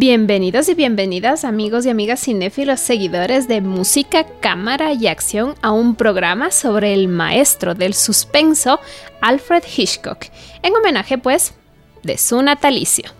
Bienvenidos 0.00 0.68
y 0.68 0.74
bienvenidas 0.74 1.44
amigos 1.44 1.84
y 1.84 1.90
amigas 1.90 2.20
cinéfilos 2.20 2.78
seguidores 2.78 3.48
de 3.48 3.60
música, 3.60 4.24
cámara 4.38 4.92
y 4.92 5.08
acción 5.08 5.56
a 5.60 5.72
un 5.72 5.96
programa 5.96 6.52
sobre 6.52 6.94
el 6.94 7.08
maestro 7.08 7.74
del 7.74 7.94
suspenso 7.94 8.78
Alfred 9.20 9.64
Hitchcock, 9.76 10.26
en 10.62 10.76
homenaje 10.76 11.18
pues 11.18 11.52
de 12.04 12.16
su 12.16 12.40
natalicio. 12.42 13.10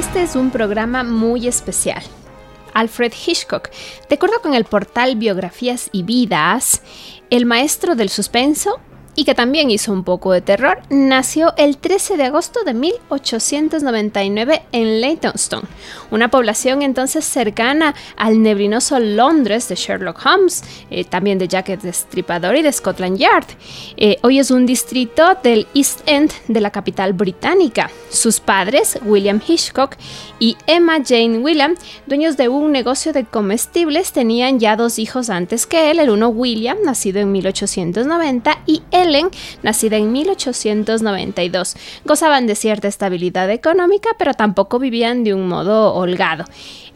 Este 0.00 0.22
es 0.22 0.34
un 0.34 0.50
programa 0.50 1.04
muy 1.04 1.46
especial. 1.46 2.02
Alfred 2.72 3.12
Hitchcock. 3.12 3.68
De 4.08 4.14
acuerdo 4.14 4.40
con 4.40 4.54
el 4.54 4.64
portal 4.64 5.16
Biografías 5.16 5.90
y 5.92 6.04
Vidas, 6.04 6.80
el 7.28 7.44
maestro 7.44 7.94
del 7.96 8.08
suspenso 8.08 8.80
y 9.20 9.24
que 9.24 9.34
también 9.34 9.70
hizo 9.70 9.92
un 9.92 10.02
poco 10.02 10.32
de 10.32 10.40
terror, 10.40 10.78
nació 10.88 11.52
el 11.58 11.76
13 11.76 12.16
de 12.16 12.24
agosto 12.24 12.64
de 12.64 12.72
1899 12.72 14.62
en 14.72 15.02
Leytonstone, 15.02 15.68
una 16.10 16.30
población 16.30 16.80
entonces 16.80 17.26
cercana 17.26 17.94
al 18.16 18.42
neblinoso 18.42 18.98
Londres 18.98 19.68
de 19.68 19.74
Sherlock 19.74 20.24
Holmes, 20.24 20.64
eh, 20.90 21.04
también 21.04 21.38
de 21.38 21.48
Jack 21.48 21.68
el 21.68 21.80
Destripador 21.80 22.56
y 22.56 22.62
de 22.62 22.72
Scotland 22.72 23.18
Yard. 23.18 23.44
Eh, 23.98 24.16
hoy 24.22 24.38
es 24.38 24.50
un 24.50 24.64
distrito 24.64 25.36
del 25.42 25.66
East 25.74 26.00
End 26.06 26.32
de 26.48 26.62
la 26.62 26.70
capital 26.70 27.12
británica. 27.12 27.90
Sus 28.08 28.40
padres, 28.40 28.98
William 29.04 29.38
Hitchcock 29.46 29.96
y 30.38 30.56
Emma 30.66 30.96
Jane 31.06 31.40
William, 31.40 31.74
dueños 32.06 32.38
de 32.38 32.48
un 32.48 32.72
negocio 32.72 33.12
de 33.12 33.26
comestibles, 33.26 34.12
tenían 34.12 34.58
ya 34.58 34.76
dos 34.76 34.98
hijos 34.98 35.28
antes 35.28 35.66
que 35.66 35.90
él, 35.90 35.98
el 35.98 36.08
uno 36.08 36.28
William, 36.28 36.78
nacido 36.82 37.20
en 37.20 37.30
1890, 37.32 38.62
y 38.64 38.82
Nacida 39.62 39.96
en 39.96 40.12
1892. 40.12 41.76
Gozaban 42.04 42.46
de 42.46 42.54
cierta 42.54 42.88
estabilidad 42.88 43.50
económica, 43.50 44.10
pero 44.18 44.34
tampoco 44.34 44.78
vivían 44.78 45.24
de 45.24 45.34
un 45.34 45.48
modo 45.48 45.94
holgado. 45.94 46.44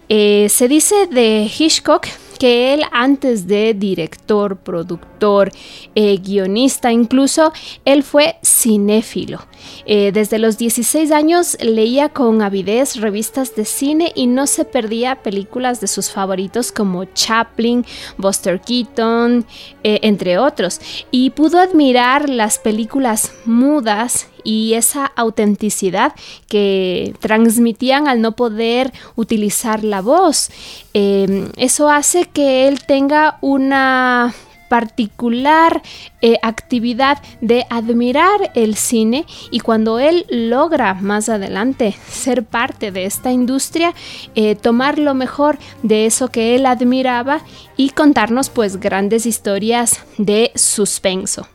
Eh, 0.07 0.47
se 0.49 0.67
dice 0.67 1.07
de 1.07 1.49
Hitchcock 1.57 2.07
que 2.37 2.73
él 2.73 2.83
antes 2.91 3.47
de 3.47 3.73
director, 3.73 4.57
productor, 4.57 5.51
eh, 5.95 6.17
guionista, 6.17 6.91
incluso 6.91 7.51
él 7.85 8.03
fue 8.03 8.35
cinéfilo. 8.43 9.39
Eh, 9.85 10.11
desde 10.13 10.39
los 10.39 10.57
16 10.57 11.11
años 11.11 11.57
leía 11.61 12.09
con 12.09 12.41
avidez 12.41 12.97
revistas 12.97 13.55
de 13.55 13.65
cine 13.65 14.11
y 14.15 14.27
no 14.27 14.47
se 14.47 14.65
perdía 14.65 15.15
películas 15.23 15.81
de 15.81 15.87
sus 15.87 16.11
favoritos 16.11 16.71
como 16.71 17.05
Chaplin, 17.05 17.85
Buster 18.17 18.61
Keaton, 18.61 19.45
eh, 19.83 19.99
entre 20.03 20.37
otros, 20.37 20.79
y 21.11 21.31
pudo 21.31 21.59
admirar 21.59 22.29
las 22.29 22.59
películas 22.59 23.31
mudas 23.45 24.27
y 24.45 24.75
esa 24.75 25.05
autenticidad 25.05 26.13
que 26.47 27.13
transmitían 27.19 28.07
al 28.07 28.21
no 28.21 28.37
poder 28.37 28.93
utilizar 29.15 29.83
la 29.83 30.01
voz. 30.01 30.49
eso 30.93 31.89
hace 31.89 32.25
que 32.25 32.69
él 32.69 32.79
tenga 32.85 33.37
una 33.41 34.33
particular 34.67 35.81
eh, 36.21 36.37
actividad 36.41 37.19
de 37.41 37.65
admirar 37.69 38.51
el 38.55 38.75
cine 38.75 39.25
y 39.51 39.59
cuando 39.59 39.99
él 39.99 40.25
logra 40.29 40.95
más 40.95 41.29
adelante 41.29 41.95
ser 42.09 42.43
parte 42.43 42.91
de 42.91 43.05
esta 43.05 43.31
industria, 43.31 43.93
eh, 44.35 44.55
tomar 44.55 44.99
lo 44.99 45.13
mejor 45.13 45.57
de 45.83 46.05
eso 46.05 46.29
que 46.29 46.55
él 46.55 46.65
admiraba 46.65 47.41
y 47.77 47.91
contarnos 47.91 48.49
pues 48.49 48.79
grandes 48.79 49.25
historias 49.25 50.01
de 50.17 50.51
suspenso. 50.55 51.47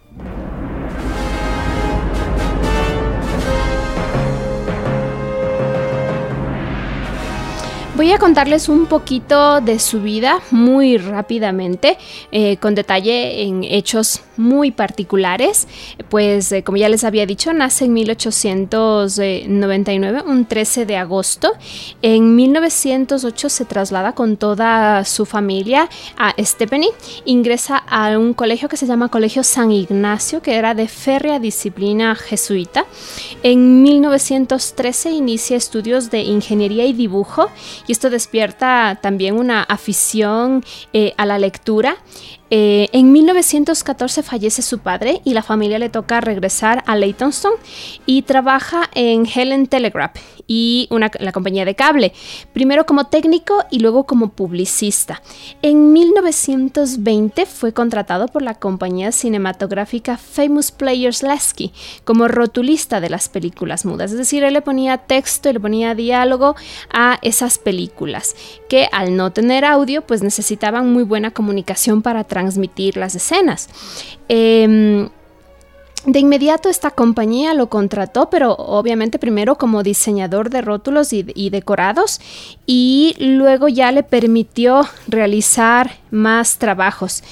Voy 8.00 8.12
a 8.12 8.18
contarles 8.18 8.70
un 8.70 8.86
poquito 8.86 9.60
de 9.60 9.78
su 9.78 10.00
vida 10.00 10.40
muy 10.52 10.96
rápidamente, 10.96 11.98
eh, 12.32 12.56
con 12.56 12.74
detalle 12.74 13.42
en 13.42 13.62
hechos 13.62 14.22
muy 14.40 14.72
particulares. 14.72 15.68
Pues 16.08 16.50
eh, 16.50 16.64
como 16.64 16.78
ya 16.78 16.88
les 16.88 17.04
había 17.04 17.26
dicho, 17.26 17.52
nace 17.52 17.84
en 17.84 17.92
1899, 17.92 20.24
un 20.26 20.46
13 20.46 20.86
de 20.86 20.96
agosto. 20.96 21.52
En 22.02 22.34
1908 22.34 23.48
se 23.48 23.64
traslada 23.64 24.10
con 24.12 24.36
toda 24.36 25.04
su 25.04 25.26
familia 25.26 25.88
a 26.16 26.34
Stepney. 26.38 26.88
Ingresa 27.24 27.76
a 27.76 28.18
un 28.18 28.34
colegio 28.34 28.68
que 28.68 28.76
se 28.76 28.86
llama 28.86 29.08
Colegio 29.08 29.44
San 29.44 29.70
Ignacio, 29.70 30.42
que 30.42 30.56
era 30.56 30.74
de 30.74 30.88
férrea 30.88 31.38
disciplina 31.38 32.16
jesuita. 32.16 32.86
En 33.42 33.82
1913 33.82 35.12
inicia 35.12 35.56
estudios 35.56 36.10
de 36.10 36.22
ingeniería 36.22 36.86
y 36.86 36.92
dibujo 36.92 37.48
y 37.86 37.92
esto 37.92 38.10
despierta 38.10 38.98
también 39.00 39.36
una 39.36 39.62
afición 39.62 40.64
eh, 40.92 41.14
a 41.16 41.26
la 41.26 41.38
lectura. 41.38 41.96
Eh, 42.50 42.88
en 42.92 43.12
1914 43.12 44.22
fallece 44.22 44.62
su 44.62 44.80
padre 44.80 45.20
y 45.24 45.34
la 45.34 45.42
familia 45.42 45.78
le 45.78 45.88
toca 45.88 46.20
regresar 46.20 46.82
a 46.86 46.96
Leytonstone 46.96 47.56
y 48.06 48.22
trabaja 48.22 48.90
en 48.94 49.26
Helen 49.26 49.68
Telegraph 49.68 50.16
y 50.52 50.88
la 51.20 51.30
compañía 51.30 51.64
de 51.64 51.76
cable, 51.76 52.12
primero 52.52 52.84
como 52.84 53.04
técnico 53.04 53.64
y 53.70 53.78
luego 53.78 54.04
como 54.04 54.30
publicista. 54.30 55.22
En 55.62 55.92
1920 55.92 57.46
fue 57.46 57.72
contratado 57.72 58.26
por 58.26 58.42
la 58.42 58.54
compañía 58.54 59.12
cinematográfica 59.12 60.16
Famous 60.16 60.72
Players 60.72 61.22
Lasky 61.22 61.72
como 62.02 62.26
rotulista 62.26 63.00
de 63.00 63.10
las 63.10 63.28
películas 63.28 63.84
mudas, 63.84 64.10
es 64.10 64.18
decir, 64.18 64.42
él 64.42 64.54
le 64.54 64.60
ponía 64.60 64.98
texto 64.98 65.48
y 65.48 65.52
le 65.52 65.60
ponía 65.60 65.94
diálogo 65.94 66.56
a 66.92 67.20
esas 67.22 67.58
películas 67.58 68.34
que 68.68 68.88
al 68.90 69.14
no 69.16 69.32
tener 69.32 69.64
audio 69.64 70.02
pues 70.02 70.20
necesitaban 70.20 70.92
muy 70.92 71.04
buena 71.04 71.30
comunicación 71.30 72.02
para 72.02 72.24
transmitir 72.24 72.96
las 72.96 73.14
escenas. 73.14 73.68
Em, 74.26 75.10
de 76.06 76.18
inmediato 76.18 76.68
esta 76.68 76.90
compañía 76.90 77.52
lo 77.52 77.68
contrató, 77.68 78.30
pero 78.30 78.52
obviamente 78.54 79.18
primero 79.18 79.56
como 79.56 79.82
diseñador 79.82 80.48
de 80.48 80.62
rótulos 80.62 81.12
y, 81.12 81.50
decorados 81.50 82.20
y 82.66 83.14
luego 83.18 83.68
ya 83.68 83.92
le 83.92 84.02
permitió 84.02 84.88
realizar 85.08 85.98
más 86.10 86.58
trabajos. 86.58 87.22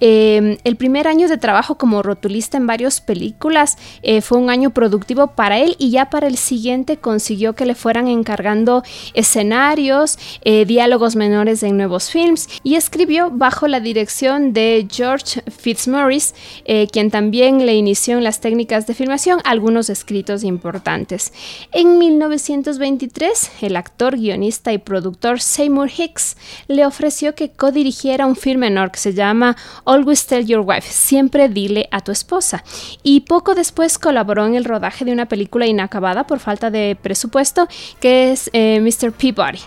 Em, 0.00 0.58
el 0.64 0.76
primer 0.76 1.08
año 1.08 1.28
de 1.28 1.38
trabajo 1.38 1.76
como 1.76 2.02
rotulista 2.02 2.56
en 2.56 2.66
varias 2.66 3.00
películas 3.00 3.76
eh, 4.02 4.20
fue 4.20 4.38
un 4.38 4.50
año 4.50 4.70
productivo 4.70 5.28
para 5.28 5.58
él 5.58 5.74
y 5.78 5.90
ya 5.90 6.10
para 6.10 6.26
el 6.28 6.36
siguiente 6.36 6.98
consiguió 6.98 7.54
que 7.54 7.66
le 7.66 7.74
fueran 7.74 8.06
encargando 8.06 8.82
escenarios, 9.14 10.18
eh, 10.42 10.64
diálogos 10.64 11.16
menores 11.16 11.62
en 11.62 11.76
nuevos 11.76 12.10
films 12.10 12.48
y 12.62 12.76
escribió 12.76 13.30
bajo 13.30 13.66
la 13.66 13.80
dirección 13.80 14.52
de 14.52 14.86
George 14.90 15.42
Fitzmaurice, 15.50 16.34
eh, 16.64 16.86
quien 16.92 17.10
también 17.10 17.66
le 17.66 17.74
inició 17.74 18.18
en 18.18 18.24
las 18.24 18.40
técnicas 18.40 18.86
de 18.86 18.94
filmación 18.94 19.40
algunos 19.44 19.90
escritos 19.90 20.44
importantes. 20.44 21.32
En 21.72 21.98
1923, 21.98 23.50
el 23.62 23.76
actor, 23.76 24.16
guionista 24.16 24.72
y 24.72 24.78
productor 24.78 25.40
Seymour 25.40 25.90
Hicks 25.90 26.36
le 26.68 26.86
ofreció 26.86 27.34
que 27.34 27.50
codirigiera 27.50 28.26
un 28.26 28.36
film 28.36 28.60
menor 28.60 28.90
que 28.90 28.98
se 28.98 29.14
llama 29.14 29.56
Always 29.88 30.26
Tell 30.26 30.44
Your 30.44 30.60
Wife, 30.66 30.86
siempre 30.86 31.48
dile 31.48 31.88
a 31.90 32.02
tu 32.02 32.12
esposa. 32.12 32.62
Y 33.02 33.20
poco 33.20 33.54
después 33.54 33.98
colaboró 33.98 34.44
en 34.44 34.54
el 34.54 34.66
rodaje 34.66 35.06
de 35.06 35.12
una 35.12 35.26
película 35.26 35.66
inacabada 35.66 36.26
por 36.26 36.40
falta 36.40 36.70
de 36.70 36.94
presupuesto, 37.00 37.66
que 37.98 38.30
es 38.30 38.50
eh, 38.52 38.80
Mr. 38.80 39.12
Peabody. 39.12 39.60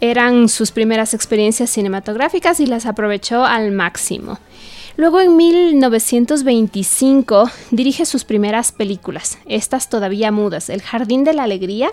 Eran 0.00 0.48
sus 0.48 0.70
primeras 0.70 1.12
experiencias 1.12 1.68
cinematográficas 1.68 2.60
y 2.60 2.66
las 2.66 2.86
aprovechó 2.86 3.44
al 3.44 3.70
máximo. 3.72 4.38
Luego 4.98 5.20
en 5.20 5.36
1925 5.36 7.48
dirige 7.70 8.04
sus 8.04 8.24
primeras 8.24 8.72
películas, 8.72 9.38
estas 9.46 9.88
todavía 9.88 10.32
mudas, 10.32 10.70
El 10.70 10.82
Jardín 10.82 11.22
de 11.22 11.34
la 11.34 11.44
Alegría, 11.44 11.92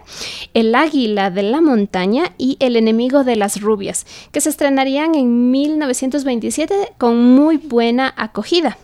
El 0.55 0.73
Águila 0.73 1.29
de 1.29 1.43
la 1.43 1.61
Montaña 1.61 2.33
y 2.39 2.57
El 2.59 2.75
Enemigo 2.75 3.23
de 3.23 3.35
las 3.35 3.61
Rubias, 3.61 4.07
que 4.31 4.41
se 4.41 4.49
estrenarían 4.49 5.13
en 5.13 5.51
1927 5.51 6.93
con 6.97 7.23
muy 7.23 7.57
buena 7.57 8.11
acogida. 8.17 8.79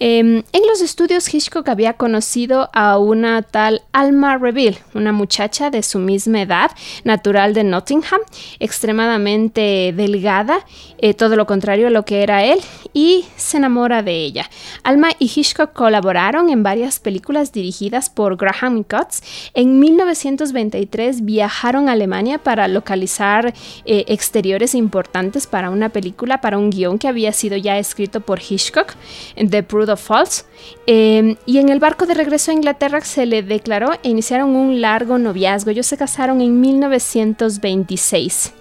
Em, 0.00 0.42
en 0.52 0.66
los 0.68 0.80
estudios 0.80 1.32
Hitchcock 1.32 1.68
había 1.68 1.92
conocido 1.92 2.68
a 2.72 2.98
una 2.98 3.42
tal 3.42 3.82
Alma 3.92 4.36
Reville, 4.38 4.78
una 4.92 5.12
muchacha 5.12 5.70
de 5.70 5.84
su 5.84 6.00
misma 6.00 6.42
edad, 6.42 6.72
natural 7.04 7.54
de 7.54 7.62
Nottingham, 7.62 8.20
extremadamente 8.58 9.94
delgada, 9.96 10.66
eh, 10.98 11.14
todo 11.14 11.36
lo 11.36 11.46
contrario 11.46 11.86
a 11.86 11.90
lo 11.90 12.04
que 12.04 12.22
era 12.22 12.44
él, 12.44 12.58
y 12.92 13.24
se 13.36 13.58
enamora 13.58 14.02
de 14.02 14.16
ella. 14.16 14.50
Alma 14.82 15.10
y 15.18 15.26
Hitchcock 15.26 15.72
colaboraron 15.72 16.50
en 16.50 16.64
varias 16.64 16.98
películas 16.98 17.52
dirigidas 17.52 18.10
por 18.10 18.36
Graham 18.36 18.82
Cutts. 18.82 19.22
En 19.54 19.78
1923 19.78 21.24
viajaron 21.24 21.88
a 21.88 21.92
Alemania 21.92 22.38
para 22.38 22.66
localizar 22.66 23.54
eh, 23.84 24.04
exteriores 24.08 24.74
importantes 24.74 25.46
para 25.46 25.70
una 25.70 25.90
película, 25.90 26.40
para 26.40 26.58
un 26.58 26.70
guion 26.70 26.98
que 26.98 27.06
había 27.06 27.32
sido 27.32 27.56
ya 27.56 27.78
escrito 27.78 28.20
por 28.20 28.40
Hitchcock, 28.40 28.94
The 29.36 29.62
Falls. 29.96 30.46
Em, 30.86 31.36
y 31.46 31.58
en 31.58 31.68
el 31.68 31.78
barco 31.78 32.06
de 32.06 32.14
regreso 32.14 32.50
a 32.50 32.54
Inglaterra 32.54 33.00
se 33.02 33.26
le 33.26 33.42
declaró 33.42 33.92
e 34.02 34.08
iniciaron 34.08 34.56
un 34.56 34.80
largo 34.80 35.18
noviazgo. 35.18 35.70
Ellos 35.70 35.86
se 35.86 35.96
casaron 35.96 36.40
en 36.40 36.60
1926. 36.60 38.52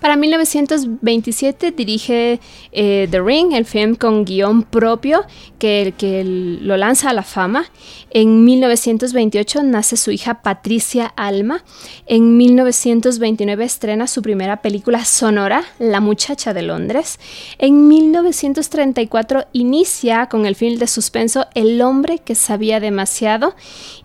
Para 0.00 0.16
1927 0.16 1.72
dirige 1.72 2.40
eh, 2.72 3.08
The 3.10 3.20
Ring, 3.20 3.52
el 3.52 3.64
film 3.64 3.94
con 3.94 4.24
guion 4.24 4.62
propio 4.62 5.24
que, 5.58 5.94
que 5.96 6.24
lo 6.24 6.76
lanza 6.76 7.10
a 7.10 7.12
la 7.12 7.22
fama. 7.22 7.66
En 8.10 8.44
1928 8.44 9.62
nace 9.62 9.96
su 9.96 10.10
hija 10.10 10.42
Patricia 10.42 11.06
Alma. 11.16 11.62
En 12.06 12.36
1929 12.36 13.64
estrena 13.64 14.06
su 14.06 14.22
primera 14.22 14.62
película 14.62 15.04
sonora, 15.04 15.64
La 15.78 16.00
muchacha 16.00 16.54
de 16.54 16.62
Londres. 16.62 17.18
En 17.58 17.88
1934 17.88 19.46
inicia 19.52 20.26
con 20.26 20.46
el 20.46 20.56
film 20.56 20.78
de 20.78 20.86
suspenso 20.86 21.46
El 21.54 21.80
hombre 21.82 22.18
que 22.18 22.34
sabía 22.34 22.80
demasiado 22.80 23.54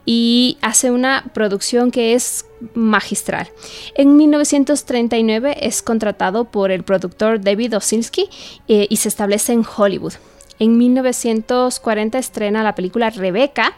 y 0.05 0.57
hace 0.61 0.91
una 0.91 1.25
producción 1.33 1.91
que 1.91 2.13
es 2.13 2.45
magistral. 2.73 3.47
En 3.95 4.17
1939 4.17 5.57
es 5.61 5.81
contratado 5.81 6.45
por 6.45 6.71
el 6.71 6.83
productor 6.83 7.41
David 7.41 7.77
Osinski 7.77 8.29
eh, 8.67 8.87
y 8.89 8.97
se 8.97 9.09
establece 9.09 9.53
en 9.53 9.65
Hollywood. 9.65 10.13
En 10.59 10.77
1940 10.77 12.17
estrena 12.17 12.63
la 12.63 12.75
película 12.75 13.09
Rebeca. 13.09 13.77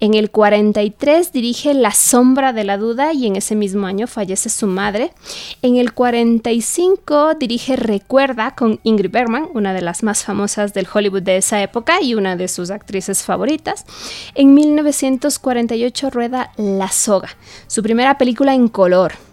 En 0.00 0.14
el 0.14 0.30
43 0.30 1.32
dirige 1.32 1.74
La 1.74 1.90
sombra 1.90 2.52
de 2.52 2.64
la 2.64 2.76
duda 2.76 3.12
y 3.12 3.26
en 3.26 3.36
ese 3.36 3.56
mismo 3.56 3.86
año 3.86 4.06
fallece 4.06 4.48
su 4.48 4.66
madre. 4.66 5.12
En 5.62 5.76
el 5.76 5.92
45 5.92 7.34
dirige 7.34 7.76
Recuerda 7.76 8.54
con 8.54 8.78
Ingrid 8.84 9.10
Bergman, 9.10 9.48
una 9.54 9.74
de 9.74 9.82
las 9.82 10.02
más 10.02 10.24
famosas 10.24 10.72
del 10.72 10.86
Hollywood 10.92 11.22
de 11.22 11.38
esa 11.38 11.62
época 11.62 12.00
y 12.00 12.14
una 12.14 12.36
de 12.36 12.48
sus 12.48 12.70
actrices 12.70 13.22
favoritas. 13.24 13.84
En 14.34 14.54
1948 14.54 16.10
rueda 16.10 16.52
La 16.56 16.88
soga, 16.88 17.30
su 17.66 17.82
primera 17.82 18.18
película 18.18 18.54
en 18.54 18.68
color. 18.68 19.27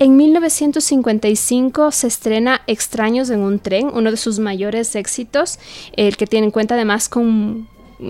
En 0.00 0.16
1955 0.16 1.90
se 1.90 2.06
estrena 2.06 2.62
Extraños 2.68 3.30
en 3.30 3.40
un 3.40 3.58
tren, 3.58 3.90
uno 3.92 4.12
de 4.12 4.16
sus 4.16 4.38
mayores 4.38 4.94
éxitos, 4.94 5.58
el 5.96 6.16
que 6.16 6.28
tiene 6.28 6.46
en 6.46 6.50
cuenta 6.52 6.76
además 6.76 7.08
con 7.08 7.68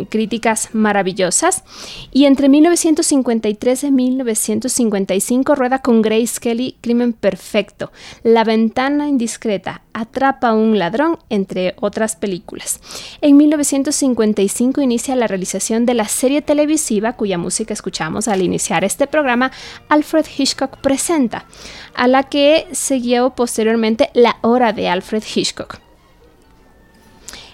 críticas 0.09 0.71
maravillosas. 0.73 1.65
Y 2.13 2.25
entre 2.25 2.49
1953 2.49 3.85
y 3.85 3.91
1955 3.91 5.55
rueda 5.55 5.81
con 5.81 6.03
Grace 6.03 6.41
Kelly 6.41 6.77
Crimen 6.81 7.13
Perfecto, 7.13 7.93
La 8.23 8.45
Ventana 8.45 9.09
Indiscreta, 9.09 9.83
Atrapa 9.93 10.51
a 10.51 10.55
un 10.55 10.79
ladrón, 10.79 11.19
entre 11.29 11.75
otras 11.81 12.17
películas. 12.17 12.81
En 13.21 13.37
1955 13.37 14.81
inicia 14.81 15.17
la 15.17 15.27
realización 15.27 15.87
de 15.87 15.95
la 15.95 16.07
serie 16.07 16.43
televisiva 16.43 17.15
cuya 17.15 17.39
música 17.39 17.75
escuchamos 17.75 18.29
al 18.29 18.43
iniciar 18.43 18.85
este 18.85 19.07
programa, 19.07 19.51
Alfred 19.89 20.27
Hitchcock 20.37 20.79
Presenta, 20.79 21.47
a 21.95 22.07
la 22.07 22.25
que 22.25 22.67
siguió 22.73 23.31
posteriormente 23.31 24.11
La 24.15 24.37
Hora 24.43 24.73
de 24.73 24.89
Alfred 24.89 25.25
Hitchcock. 25.35 25.88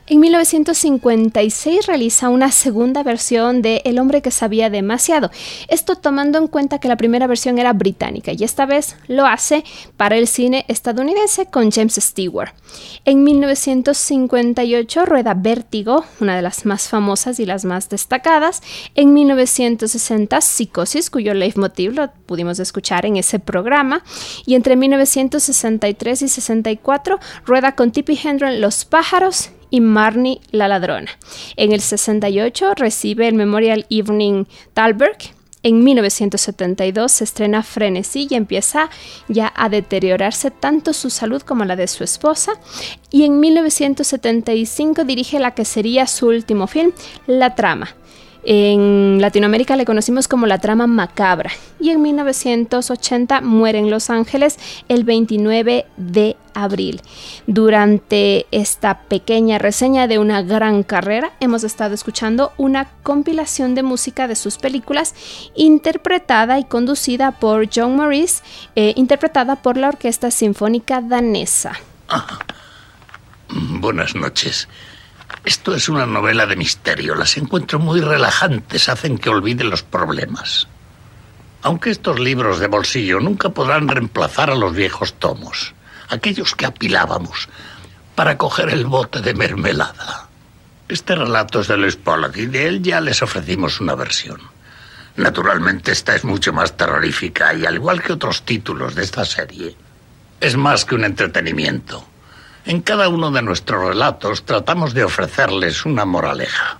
En 0.06 0.20
1956 0.20 1.86
realiza 1.86 2.28
una 2.28 2.52
segunda 2.52 3.02
versión 3.02 3.62
de 3.62 3.80
El 3.86 3.98
hombre 3.98 4.20
que 4.20 4.30
sabía 4.30 4.68
demasiado, 4.68 5.30
esto 5.68 5.96
tomando 5.96 6.36
en 6.36 6.46
cuenta 6.46 6.78
que 6.78 6.88
la 6.88 6.98
primera 6.98 7.26
versión 7.26 7.58
era 7.58 7.72
británica 7.72 8.32
y 8.32 8.44
esta 8.44 8.66
vez 8.66 8.96
lo 9.08 9.24
hace 9.24 9.64
para 9.96 10.18
el 10.18 10.26
cine 10.26 10.66
estadounidense 10.68 11.46
con 11.46 11.70
James 11.70 11.94
Stewart. 11.94 12.52
En 13.06 13.24
1958 13.24 15.06
rueda 15.06 15.32
Vértigo, 15.32 16.04
una 16.20 16.36
de 16.36 16.42
las 16.42 16.66
más 16.66 16.90
famosas 16.90 17.40
y 17.40 17.46
las 17.46 17.64
más 17.64 17.88
destacadas. 17.88 18.62
En 18.94 19.14
1960 19.14 20.38
Psicosis, 20.42 21.08
cuyo 21.08 21.32
leitmotiv 21.32 21.94
lo 21.94 22.10
pudimos 22.26 22.58
escuchar 22.58 23.06
en 23.06 23.16
ese 23.16 23.38
programa. 23.38 24.04
Y 24.44 24.54
entre 24.54 24.76
1963 24.76 26.20
y 26.20 26.28
64 26.28 27.18
rueda 27.46 27.74
con 27.74 27.90
Tippi 27.90 28.18
Hendren 28.22 28.60
Los 28.60 28.84
pájaros 28.84 29.50
y 29.74 29.80
Marnie 29.80 30.40
la 30.52 30.68
ladrona. 30.68 31.10
En 31.56 31.72
el 31.72 31.80
68 31.80 32.74
recibe 32.76 33.26
el 33.26 33.34
Memorial 33.34 33.86
Evening 33.90 34.44
Thalberg. 34.72 35.18
En 35.64 35.82
1972 35.82 37.10
se 37.10 37.24
estrena 37.24 37.64
Frenesí 37.64 38.28
y 38.30 38.36
empieza 38.36 38.88
ya 39.26 39.52
a 39.56 39.68
deteriorarse 39.68 40.52
tanto 40.52 40.92
su 40.92 41.10
salud 41.10 41.42
como 41.42 41.64
la 41.64 41.74
de 41.74 41.88
su 41.88 42.04
esposa. 42.04 42.52
Y 43.10 43.24
en 43.24 43.40
1975 43.40 45.02
dirige 45.02 45.40
la 45.40 45.54
que 45.54 45.64
sería 45.64 46.06
su 46.06 46.28
último 46.28 46.68
film, 46.68 46.92
La 47.26 47.56
Trama 47.56 47.88
en 48.46 49.20
Latinoamérica 49.20 49.74
le 49.74 49.86
conocimos 49.86 50.28
como 50.28 50.46
la 50.46 50.58
trama 50.58 50.86
macabra 50.86 51.50
y 51.80 51.90
en 51.90 52.02
1980 52.02 53.40
muere 53.40 53.78
en 53.78 53.90
Los 53.90 54.10
Ángeles 54.10 54.58
el 54.88 55.04
29 55.04 55.86
de 55.96 56.36
abril. 56.54 57.02
Durante 57.46 58.46
esta 58.50 59.02
pequeña 59.02 59.58
reseña 59.58 60.06
de 60.06 60.18
una 60.18 60.42
gran 60.42 60.82
carrera 60.82 61.32
hemos 61.40 61.64
estado 61.64 61.94
escuchando 61.94 62.52
una 62.56 62.88
compilación 63.02 63.74
de 63.74 63.82
música 63.82 64.28
de 64.28 64.36
sus 64.36 64.58
películas 64.58 65.14
interpretada 65.54 66.58
y 66.58 66.64
conducida 66.64 67.32
por 67.32 67.68
John 67.74 67.96
Maurice, 67.96 68.42
eh, 68.76 68.92
interpretada 68.96 69.56
por 69.56 69.76
la 69.76 69.88
Orquesta 69.88 70.30
Sinfónica 70.30 71.00
Danesa. 71.00 71.72
Ah, 72.08 72.38
buenas 73.48 74.14
noches. 74.14 74.68
Esto 75.44 75.74
es 75.74 75.88
una 75.88 76.06
novela 76.06 76.46
de 76.46 76.56
misterio. 76.56 77.14
Las 77.14 77.36
encuentro 77.36 77.78
muy 77.78 78.00
relajantes, 78.00 78.88
hacen 78.88 79.18
que 79.18 79.28
olvide 79.28 79.64
los 79.64 79.82
problemas. 79.82 80.68
Aunque 81.62 81.90
estos 81.90 82.18
libros 82.18 82.60
de 82.60 82.66
bolsillo 82.66 83.20
nunca 83.20 83.50
podrán 83.50 83.88
reemplazar 83.88 84.50
a 84.50 84.54
los 84.54 84.74
viejos 84.74 85.14
tomos, 85.14 85.73
aquellos 86.08 86.54
que 86.54 86.66
apilábamos 86.66 87.48
para 88.14 88.38
coger 88.38 88.70
el 88.70 88.86
bote 88.86 89.20
de 89.20 89.34
mermelada. 89.34 90.28
Este 90.88 91.14
relato 91.14 91.60
es 91.60 91.68
de 91.68 91.76
Luis 91.76 91.96
Pollock 91.96 92.36
y 92.36 92.46
de 92.46 92.68
él 92.68 92.82
ya 92.82 93.00
les 93.00 93.22
ofrecimos 93.22 93.80
una 93.80 93.94
versión. 93.94 94.40
Naturalmente 95.16 95.92
esta 95.92 96.14
es 96.14 96.24
mucho 96.24 96.52
más 96.52 96.76
terrorífica 96.76 97.54
y 97.54 97.64
al 97.64 97.76
igual 97.76 98.02
que 98.02 98.12
otros 98.12 98.42
títulos 98.42 98.94
de 98.94 99.04
esta 99.04 99.24
serie, 99.24 99.76
es 100.40 100.56
más 100.56 100.84
que 100.84 100.94
un 100.94 101.04
entretenimiento. 101.04 102.04
En 102.66 102.82
cada 102.82 103.08
uno 103.08 103.30
de 103.30 103.42
nuestros 103.42 103.86
relatos 103.86 104.44
tratamos 104.44 104.94
de 104.94 105.04
ofrecerles 105.04 105.84
una 105.84 106.04
moraleja, 106.04 106.78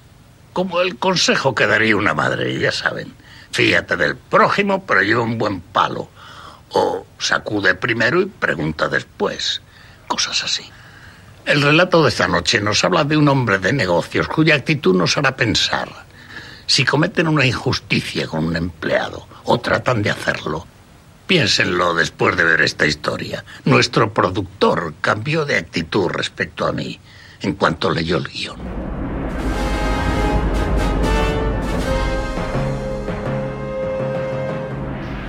como 0.53 0.81
el 0.81 0.97
consejo 0.97 1.55
que 1.55 1.67
daría 1.67 1.97
una 1.97 2.15
madre, 2.15 2.59
ya 2.59 2.73
saben. 2.73 3.15
Fíjate 3.53 3.97
del 3.97 4.17
prójimo, 4.17 4.85
pero 4.85 5.03
lleva 5.03 5.23
un 5.23 5.39
buen 5.39 5.61
palo. 5.61 6.09
O 6.75 7.07
sacude 7.19 7.75
primero 7.75 8.21
y 8.21 8.27
pregunta 8.27 8.89
después. 8.89 9.63
Cosas 10.07 10.45
así. 10.45 10.65
El 11.47 11.63
relato 11.63 12.03
de 12.03 12.11
esta 12.11 12.29
noche 12.29 12.61
nos 12.61 12.85
habla 12.85 13.05
de 13.05 13.17
un 13.17 13.29
hombre 13.29 13.59
de 13.59 13.73
negocios 13.73 14.29
cuya 14.29 14.55
actitud 14.55 14.95
nos 14.95 15.17
hará 15.17 15.35
pensar. 15.37 15.89
Si 16.67 16.85
cometen 16.85 17.29
una 17.29 17.45
injusticia 17.45 18.27
con 18.27 18.45
un 18.45 18.57
empleado 18.57 19.27
o 19.45 19.59
tratan 19.59 20.03
de 20.03 20.11
hacerlo, 20.11 20.67
Piénsenlo 21.27 21.95
después 21.95 22.37
de 22.37 22.45
ver 22.45 22.61
esta 22.61 22.87
historia. 22.87 23.45
Nuestro 23.65 24.13
productor 24.13 24.95
cambió 25.01 25.47
de 25.47 25.57
actitud 25.57 26.09
respecto 26.09 26.67
a 26.67 26.73
mí 26.73 27.01
en 27.41 27.55
cuanto 27.55 27.91
leyó 27.91 28.19
el 28.19 28.29
guion. 28.29 29.04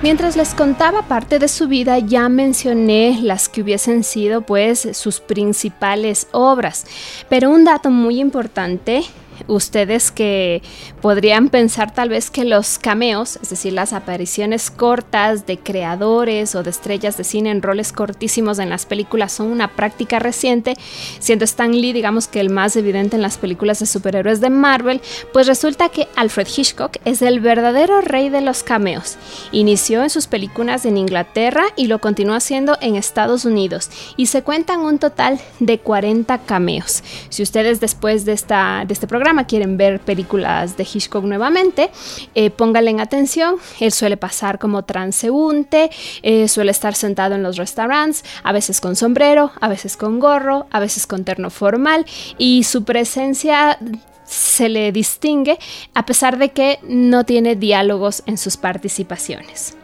Mientras 0.02 0.36
les 0.36 0.54
contaba 0.54 1.02
parte 1.02 1.38
de 1.38 1.48
su 1.48 1.68
vida, 1.68 1.98
ya 1.98 2.28
mencioné 2.28 3.18
las 3.22 3.48
que 3.48 3.62
hubiesen 3.62 4.04
sido 4.04 4.42
pues 4.42 4.88
sus 4.92 5.20
principales 5.20 6.28
obras. 6.32 6.86
Pero 7.30 7.50
un 7.50 7.64
dato 7.64 7.90
muy 7.90 8.20
importante 8.20 9.02
ustedes 9.46 10.10
que 10.10 10.62
podrían 11.00 11.48
pensar 11.48 11.92
tal 11.92 12.08
vez 12.08 12.30
que 12.30 12.44
los 12.44 12.78
cameos, 12.78 13.38
es 13.42 13.50
decir, 13.50 13.72
las 13.72 13.92
apariciones 13.92 14.70
cortas 14.70 15.46
de 15.46 15.58
creadores 15.58 16.54
o 16.54 16.62
de 16.62 16.70
estrellas 16.70 17.16
de 17.16 17.24
cine 17.24 17.50
en 17.50 17.62
roles 17.62 17.92
cortísimos 17.92 18.58
en 18.58 18.70
las 18.70 18.86
películas 18.86 19.32
son 19.32 19.48
una 19.48 19.68
práctica 19.68 20.18
reciente, 20.18 20.74
siendo 21.18 21.44
Stan 21.44 21.72
Lee 21.72 21.92
digamos 21.92 22.28
que 22.28 22.40
el 22.40 22.50
más 22.50 22.76
evidente 22.76 23.16
en 23.16 23.22
las 23.22 23.38
películas 23.38 23.80
de 23.80 23.86
superhéroes 23.86 24.40
de 24.40 24.50
Marvel, 24.50 25.00
pues 25.32 25.46
resulta 25.46 25.88
que 25.88 26.08
Alfred 26.16 26.48
Hitchcock 26.54 26.96
es 27.04 27.22
el 27.22 27.40
verdadero 27.40 28.00
rey 28.00 28.28
de 28.28 28.40
los 28.40 28.62
cameos. 28.62 29.16
Inició 29.52 30.02
en 30.02 30.10
sus 30.10 30.26
películas 30.26 30.84
en 30.84 30.96
Inglaterra 30.96 31.64
y 31.76 31.86
lo 31.86 31.98
continuó 31.98 32.34
haciendo 32.34 32.76
en 32.80 32.96
Estados 32.96 33.44
Unidos 33.44 33.90
y 34.16 34.26
se 34.26 34.42
cuentan 34.42 34.80
un 34.80 34.98
total 34.98 35.40
de 35.60 35.78
40 35.78 36.38
cameos. 36.38 37.02
Si 37.28 37.42
ustedes 37.42 37.80
después 37.80 38.24
de, 38.24 38.32
esta, 38.32 38.84
de 38.86 38.92
este 38.92 39.06
programa 39.06 39.25
quieren 39.46 39.76
ver 39.76 40.00
películas 40.00 40.76
de 40.76 40.84
Hitchcock 40.84 41.24
nuevamente, 41.24 41.90
eh, 42.34 42.50
pónganle 42.50 42.90
en 42.90 43.00
atención. 43.00 43.56
Él 43.80 43.92
suele 43.92 44.16
pasar 44.16 44.58
como 44.58 44.84
transeúnte, 44.84 45.90
eh, 46.22 46.48
suele 46.48 46.70
estar 46.70 46.94
sentado 46.94 47.34
en 47.34 47.42
los 47.42 47.56
restaurantes, 47.56 48.24
a 48.42 48.52
veces 48.52 48.80
con 48.80 48.96
sombrero, 48.96 49.52
a 49.60 49.68
veces 49.68 49.96
con 49.96 50.20
gorro, 50.20 50.66
a 50.70 50.80
veces 50.80 51.06
con 51.06 51.24
terno 51.24 51.50
formal 51.50 52.06
y 52.38 52.64
su 52.64 52.84
presencia 52.84 53.78
se 54.24 54.68
le 54.68 54.92
distingue 54.92 55.58
a 55.94 56.04
pesar 56.04 56.38
de 56.38 56.50
que 56.50 56.78
no 56.82 57.24
tiene 57.24 57.56
diálogos 57.56 58.22
en 58.26 58.38
sus 58.38 58.56
participaciones. 58.56 59.76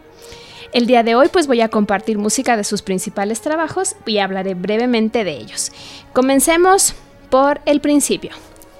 El 0.72 0.86
día 0.86 1.02
de 1.02 1.14
hoy 1.14 1.28
pues 1.30 1.46
voy 1.46 1.60
a 1.60 1.68
compartir 1.68 2.18
música 2.18 2.56
de 2.56 2.64
sus 2.64 2.82
principales 2.82 3.40
trabajos 3.40 3.94
y 4.06 4.18
hablaré 4.18 4.54
brevemente 4.54 5.22
de 5.22 5.36
ellos. 5.36 5.70
Comencemos 6.12 6.94
por 7.30 7.60
el 7.66 7.80
principio. 7.80 8.30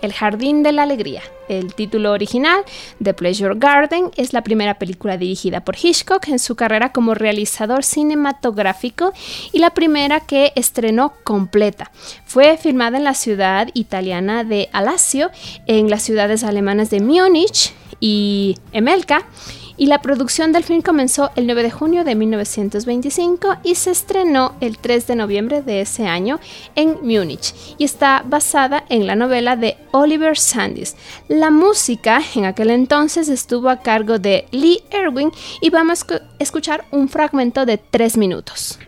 El 0.03 0.13
Jardín 0.13 0.63
de 0.63 0.73
la 0.73 0.83
Alegría. 0.83 1.23
El 1.49 1.75
título 1.75 2.13
original, 2.13 2.63
The 3.03 3.15
Pleasure 3.15 3.55
Garden, 3.57 4.11
es 4.17 4.33
la 4.33 4.43
primera 4.43 4.79
película 4.79 5.17
dirigida 5.17 5.65
por 5.65 5.77
Hitchcock 5.77 6.29
en 6.29 6.39
su 6.39 6.57
carrera 6.57 6.93
como 6.93 7.15
realizador 7.15 7.85
cinematográfico 7.85 9.13
y 9.53 9.59
la 9.59 9.71
primera 9.71 10.21
que 10.21 10.53
estrenó 10.57 11.15
completa. 11.25 11.91
Fue 12.27 12.57
filmada 12.59 12.99
en 12.99 13.05
la 13.05 13.15
ciudad 13.15 13.69
italiana 13.75 14.45
de 14.45 14.69
Alassio, 14.73 15.31
en 15.67 15.89
las 15.89 16.03
ciudades 16.03 16.45
alemanas 16.45 16.91
de 16.91 17.01
Múnich 17.01 17.73
y 18.01 18.57
Emelka 18.73 19.25
y 19.83 19.87
la 19.87 20.01
producción 20.01 20.53
del 20.53 20.63
film 20.63 20.81
comenzó 20.81 21.33
el 21.35 21.47
9 21.47 21.65
de 21.65 21.71
junio 21.73 22.05
de 22.05 22.15
1925 22.15 23.57
y 23.65 23.75
se 23.75 23.91
estrenó 23.91 24.55
el 24.61 24.79
3 24.79 25.09
de 25.09 25.17
noviembre 25.17 25.61
de 25.61 25.81
ese 25.81 26.07
año 26.07 26.39
en 26.77 26.99
Múnich 27.03 27.53
y 27.79 27.83
está 27.83 28.23
basada 28.25 28.85
en 28.91 29.09
la 29.09 29.17
novela 29.17 29.57
de 29.57 29.77
Oliver 29.91 30.39
Sandys. 30.39 30.95
La 31.27 31.51
música 31.51 32.23
en 32.37 32.45
aquel 32.45 32.71
entonces 32.71 33.29
estuvo 33.29 33.71
a 33.71 33.81
cargo 33.81 34.21
de 34.21 34.47
Lee 34.53 34.85
Erwin 34.93 35.33
y 35.61 35.71
vamos 35.71 36.07
a 36.09 36.21
escuchar 36.39 36.85
un 36.93 37.09
fragmento 37.09 37.67
de 37.67 37.77
tres 37.79 38.17
minutos. 38.17 38.79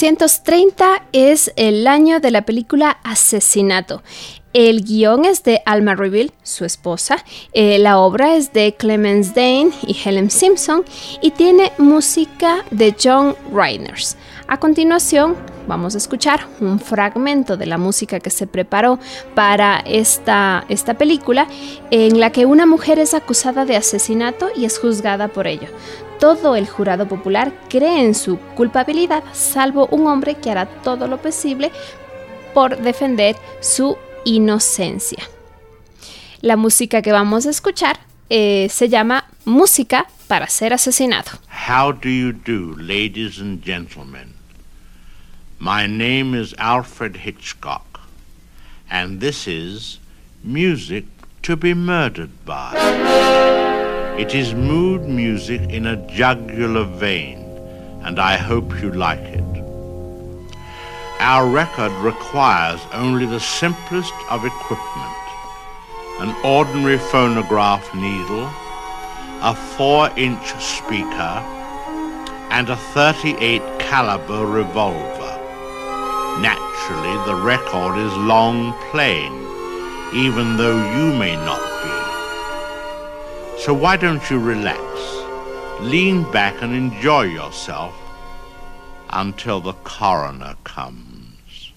1930 0.00 1.08
es 1.12 1.52
el 1.56 1.88
año 1.88 2.20
de 2.20 2.30
la 2.30 2.42
película 2.42 2.98
Asesinato. 3.02 4.04
El 4.52 4.84
guion 4.84 5.24
es 5.24 5.42
de 5.42 5.60
Alma 5.66 5.96
Reville, 5.96 6.30
su 6.44 6.64
esposa. 6.64 7.24
Eh, 7.52 7.80
la 7.80 7.98
obra 7.98 8.36
es 8.36 8.52
de 8.52 8.76
Clemens 8.76 9.34
Dane 9.34 9.70
y 9.82 9.96
Helen 10.04 10.30
Simpson 10.30 10.84
y 11.20 11.32
tiene 11.32 11.72
música 11.78 12.64
de 12.70 12.94
John 13.02 13.34
Reiners. 13.52 14.16
A 14.46 14.60
continuación, 14.60 15.36
vamos 15.68 15.94
a 15.94 15.98
escuchar 15.98 16.40
un 16.60 16.80
fragmento 16.80 17.56
de 17.56 17.66
la 17.66 17.78
música 17.78 18.18
que 18.18 18.30
se 18.30 18.48
preparó 18.48 18.98
para 19.34 19.78
esta, 19.86 20.64
esta 20.68 20.94
película, 20.94 21.46
en 21.90 22.18
la 22.18 22.32
que 22.32 22.46
una 22.46 22.66
mujer 22.66 22.98
es 22.98 23.14
acusada 23.14 23.64
de 23.64 23.76
asesinato 23.76 24.48
y 24.56 24.64
es 24.64 24.78
juzgada 24.78 25.28
por 25.28 25.46
ello. 25.46 25.68
Todo 26.18 26.56
el 26.56 26.66
jurado 26.66 27.06
popular 27.06 27.52
cree 27.68 28.04
en 28.04 28.14
su 28.14 28.38
culpabilidad, 28.56 29.22
salvo 29.32 29.86
un 29.92 30.08
hombre 30.08 30.34
que 30.34 30.50
hará 30.50 30.66
todo 30.66 31.06
lo 31.06 31.18
posible 31.18 31.70
por 32.54 32.78
defender 32.78 33.36
su 33.60 33.96
inocencia. 34.24 35.22
La 36.40 36.56
música 36.56 37.02
que 37.02 37.12
vamos 37.12 37.46
a 37.46 37.50
escuchar 37.50 38.00
eh, 38.30 38.68
se 38.70 38.88
llama 38.88 39.24
Música 39.44 40.06
para 40.26 40.48
ser 40.48 40.72
asesinado. 40.72 41.30
My 45.60 45.88
name 45.88 46.34
is 46.34 46.54
Alfred 46.56 47.16
Hitchcock, 47.16 48.00
and 48.88 49.20
this 49.20 49.48
is 49.48 49.98
Music 50.44 51.04
to 51.42 51.56
be 51.56 51.74
Murdered 51.74 52.30
by. 52.44 52.74
It 54.16 54.36
is 54.36 54.54
mood 54.54 55.08
music 55.08 55.60
in 55.62 55.84
a 55.84 55.96
jugular 56.06 56.84
vein, 56.84 57.38
and 58.04 58.20
I 58.20 58.36
hope 58.36 58.80
you 58.80 58.92
like 58.92 59.18
it. 59.18 59.64
Our 61.18 61.48
record 61.48 61.90
requires 62.04 62.80
only 62.92 63.26
the 63.26 63.40
simplest 63.40 64.14
of 64.30 64.44
equipment 64.44 65.16
an 66.20 66.36
ordinary 66.44 66.98
phonograph 66.98 67.92
needle, 67.96 68.48
a 69.42 69.56
4 69.76 70.10
inch 70.16 70.46
speaker, 70.62 71.42
and 72.50 72.70
a 72.70 72.76
38 72.76 73.60
caliber 73.80 74.46
revolver. 74.46 75.27
Naturally, 76.40 77.16
the 77.26 77.34
record 77.34 77.98
is 77.98 78.16
long 78.16 78.72
playing, 78.90 79.34
even 80.14 80.56
though 80.56 80.78
you 80.96 81.12
may 81.18 81.34
not 81.34 81.60
be. 81.82 83.62
So 83.62 83.74
why 83.74 83.96
don't 83.96 84.30
you 84.30 84.38
relax, 84.38 84.80
lean 85.80 86.22
back 86.30 86.62
and 86.62 86.72
enjoy 86.74 87.22
yourself 87.22 87.94
until 89.10 89.60
the 89.60 89.72
coroner 89.82 90.54
comes. 90.62 91.72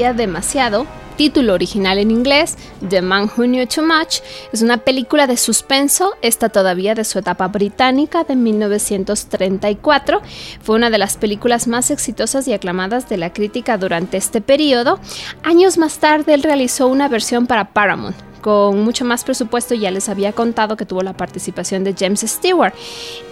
Demasiado, 0.00 0.86
título 1.16 1.52
original 1.52 1.98
en 1.98 2.10
inglés, 2.10 2.56
The 2.88 3.02
Man 3.02 3.24
Who 3.24 3.44
Knew 3.44 3.66
Too 3.66 3.84
Much, 3.84 4.20
es 4.52 4.62
una 4.62 4.78
película 4.78 5.26
de 5.26 5.36
suspenso, 5.36 6.14
esta 6.22 6.48
todavía 6.48 6.94
de 6.94 7.04
su 7.04 7.18
etapa 7.18 7.48
británica 7.48 8.24
de 8.24 8.36
1934. 8.36 10.22
Fue 10.62 10.76
una 10.76 10.88
de 10.88 10.96
las 10.96 11.18
películas 11.18 11.68
más 11.68 11.90
exitosas 11.90 12.48
y 12.48 12.54
aclamadas 12.54 13.10
de 13.10 13.18
la 13.18 13.34
crítica 13.34 13.76
durante 13.76 14.16
este 14.16 14.40
periodo. 14.40 14.98
Años 15.42 15.76
más 15.76 15.98
tarde 15.98 16.32
él 16.32 16.42
realizó 16.42 16.88
una 16.88 17.08
versión 17.08 17.46
para 17.46 17.74
Paramount, 17.74 18.16
con 18.40 18.82
mucho 18.82 19.04
más 19.04 19.24
presupuesto, 19.24 19.74
ya 19.74 19.90
les 19.90 20.08
había 20.08 20.32
contado 20.32 20.76
que 20.76 20.86
tuvo 20.86 21.02
la 21.02 21.12
participación 21.12 21.84
de 21.84 21.94
James 21.98 22.20
Stewart. 22.20 22.74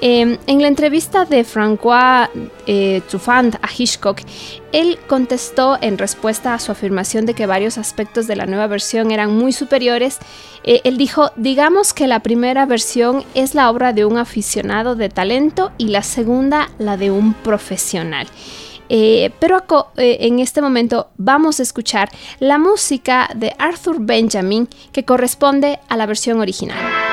Eh, 0.00 0.38
en 0.46 0.62
la 0.62 0.68
entrevista 0.68 1.24
de 1.24 1.44
François 1.44 2.28
eh, 2.66 3.02
a 3.62 3.68
Hitchcock, 3.76 4.20
él 4.72 4.98
contestó 5.06 5.78
en 5.80 5.98
respuesta 5.98 6.54
a 6.54 6.58
su 6.58 6.72
afirmación 6.72 7.26
de 7.26 7.34
que 7.34 7.46
varios 7.46 7.78
aspectos 7.78 8.26
de 8.26 8.36
la 8.36 8.46
nueva 8.46 8.66
versión 8.66 9.10
eran 9.10 9.34
muy 9.34 9.52
superiores. 9.52 10.18
Eh, 10.64 10.80
él 10.84 10.98
dijo, 10.98 11.30
digamos 11.36 11.94
que 11.94 12.06
la 12.06 12.20
primera 12.20 12.66
versión 12.66 13.24
es 13.34 13.54
la 13.54 13.70
obra 13.70 13.92
de 13.92 14.04
un 14.04 14.18
aficionado 14.18 14.94
de 14.94 15.08
talento 15.08 15.72
y 15.78 15.88
la 15.88 16.02
segunda 16.02 16.70
la 16.78 16.96
de 16.96 17.10
un 17.10 17.34
profesional. 17.34 18.26
Eh, 18.88 19.30
pero 19.38 19.64
eh, 19.96 20.18
en 20.20 20.38
este 20.38 20.62
momento 20.62 21.08
vamos 21.16 21.60
a 21.60 21.62
escuchar 21.62 22.08
la 22.40 22.58
música 22.58 23.30
de 23.34 23.54
Arthur 23.58 23.96
Benjamin 24.00 24.68
que 24.92 25.04
corresponde 25.04 25.78
a 25.88 25.96
la 25.96 26.06
versión 26.06 26.40
original. 26.40 27.07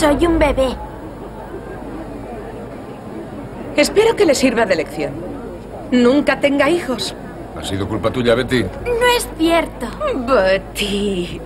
Soy 0.00 0.26
un 0.26 0.38
bebé. 0.38 0.68
Espero 3.76 4.16
que 4.16 4.24
le 4.24 4.34
sirva 4.34 4.64
de 4.64 4.76
lección. 4.76 5.12
Nunca 5.90 6.40
tenga 6.40 6.70
hijos. 6.70 7.14
¿Ha 7.54 7.62
sido 7.62 7.86
culpa 7.86 8.10
tuya, 8.10 8.34
Betty? 8.34 8.62
No 8.62 9.06
es 9.14 9.28
cierto. 9.36 9.86
Betty. 10.26 11.38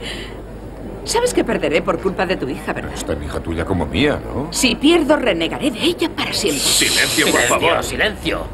Sabes 1.03 1.35
que 1.35 1.43
perderé 1.43 1.83
por 1.83 2.01
culpa 2.01 2.27
de 2.27 2.37
tu 2.37 2.49
hija, 2.49 2.73
¿verdad? 2.73 2.93
Es 2.95 3.05
tan 3.05 3.21
hija 3.25 3.41
tuya 3.41 3.65
como 3.65 3.87
mía, 3.87 4.21
¿no? 4.25 4.53
Si 4.53 4.77
pierdo, 4.77 5.17
renegaré 5.17 5.73
de 5.73 5.81
ella 5.81 6.09
para 6.11 6.33
siempre. 6.33 6.63
Silencio, 6.63 7.27
por 7.33 7.41
favor. 7.41 7.83
Silencio. 7.83 8.47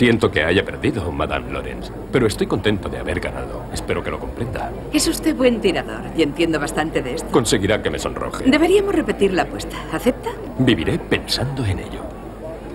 Siento 0.00 0.30
que 0.30 0.42
haya 0.42 0.64
perdido, 0.64 1.12
Madame 1.12 1.52
Lawrence, 1.52 1.92
pero 2.10 2.26
estoy 2.26 2.46
contento 2.46 2.88
de 2.88 2.96
haber 2.96 3.20
ganado. 3.20 3.64
Espero 3.70 4.02
que 4.02 4.10
lo 4.10 4.18
comprenda. 4.18 4.72
Es 4.94 5.06
usted 5.06 5.36
buen 5.36 5.60
tirador 5.60 6.00
y 6.16 6.22
entiendo 6.22 6.58
bastante 6.58 7.02
de 7.02 7.16
esto. 7.16 7.28
Conseguirá 7.30 7.82
que 7.82 7.90
me 7.90 7.98
sonroje. 7.98 8.44
Deberíamos 8.46 8.94
repetir 8.94 9.34
la 9.34 9.42
apuesta. 9.42 9.76
¿Acepta? 9.92 10.30
Viviré 10.58 10.98
pensando 10.98 11.66
en 11.66 11.80
ello. 11.80 12.00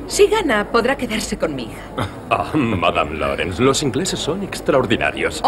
Si 0.05 0.27
gana, 0.27 0.69
podrá 0.71 0.95
quedarse 0.95 1.35
con 1.35 1.55
mi 1.55 1.63
hija. 1.63 2.07
Ah, 2.29 2.51
Madame 2.53 3.17
Lawrence, 3.17 3.59
los 3.59 3.81
ingleses 3.81 4.19
son 4.19 4.43
extraordinarios. 4.43 5.41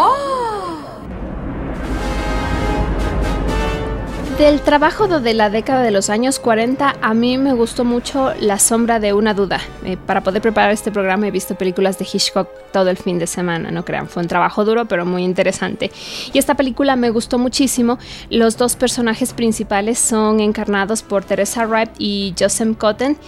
Del 4.38 4.60
trabajo 4.60 5.08
de 5.08 5.34
la 5.34 5.50
década 5.50 5.82
de 5.82 5.90
los 5.90 6.10
años 6.10 6.38
40, 6.38 6.98
a 7.02 7.12
mí 7.12 7.38
me 7.38 7.54
gustó 7.54 7.84
mucho 7.84 8.32
La 8.38 8.60
sombra 8.60 9.00
de 9.00 9.12
una 9.12 9.34
duda. 9.34 9.60
Eh, 9.84 9.96
para 9.96 10.22
poder 10.22 10.40
preparar 10.40 10.70
este 10.70 10.92
programa 10.92 11.26
he 11.26 11.32
visto 11.32 11.56
películas 11.56 11.98
de 11.98 12.04
Hitchcock 12.04 12.48
todo 12.72 12.88
el 12.88 12.96
fin 12.96 13.18
de 13.18 13.26
semana, 13.26 13.72
no 13.72 13.84
crean, 13.84 14.08
fue 14.08 14.22
un 14.22 14.28
trabajo 14.28 14.64
duro 14.64 14.84
pero 14.84 15.04
muy 15.04 15.24
interesante. 15.24 15.90
Y 16.32 16.38
esta 16.38 16.54
película 16.54 16.94
me 16.94 17.10
gustó 17.10 17.36
muchísimo. 17.40 17.98
Los 18.30 18.56
dos 18.56 18.76
personajes 18.76 19.32
principales 19.32 19.98
son 19.98 20.38
encarnados 20.38 21.02
por 21.02 21.24
Teresa 21.24 21.66
Wright 21.66 21.90
y 21.98 22.32
Joseph 22.38 22.76
Cotten 22.78 23.18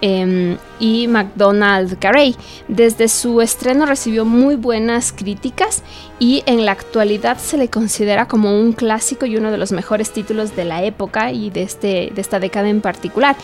eh, 0.00 0.56
y 0.78 1.08
McDonald 1.08 1.98
Carey. 1.98 2.36
Desde 2.68 3.08
su 3.08 3.40
estreno 3.40 3.86
recibió 3.86 4.24
muy 4.24 4.56
buenas 4.56 5.12
críticas 5.12 5.82
y 6.18 6.42
en 6.46 6.64
la 6.64 6.72
actualidad 6.72 7.38
se 7.38 7.56
le 7.56 7.68
considera 7.68 8.26
como 8.26 8.58
un 8.58 8.72
clásico 8.72 9.26
y 9.26 9.36
uno 9.36 9.50
de 9.50 9.58
los 9.58 9.72
mejores 9.72 10.12
títulos 10.12 10.56
de 10.56 10.64
la 10.64 10.82
época 10.84 11.32
y 11.32 11.50
de, 11.50 11.62
este, 11.62 12.12
de 12.14 12.20
esta 12.20 12.40
década 12.40 12.68
en 12.68 12.80
particular. 12.80 13.36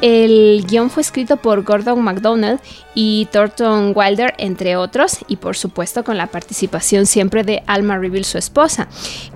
El 0.00 0.64
guion 0.66 0.90
fue 0.90 1.02
escrito 1.02 1.36
por 1.36 1.62
Gordon 1.64 2.02
MacDonald 2.02 2.60
y 2.94 3.28
Thornton 3.32 3.92
Wilder, 3.94 4.34
entre 4.38 4.76
otros, 4.76 5.18
y 5.28 5.36
por 5.36 5.56
supuesto 5.56 6.04
con 6.04 6.16
la 6.16 6.28
participación 6.28 7.06
siempre 7.06 7.42
de 7.44 7.62
Alma 7.66 7.98
Reville, 7.98 8.24
su 8.24 8.38
esposa. 8.38 8.88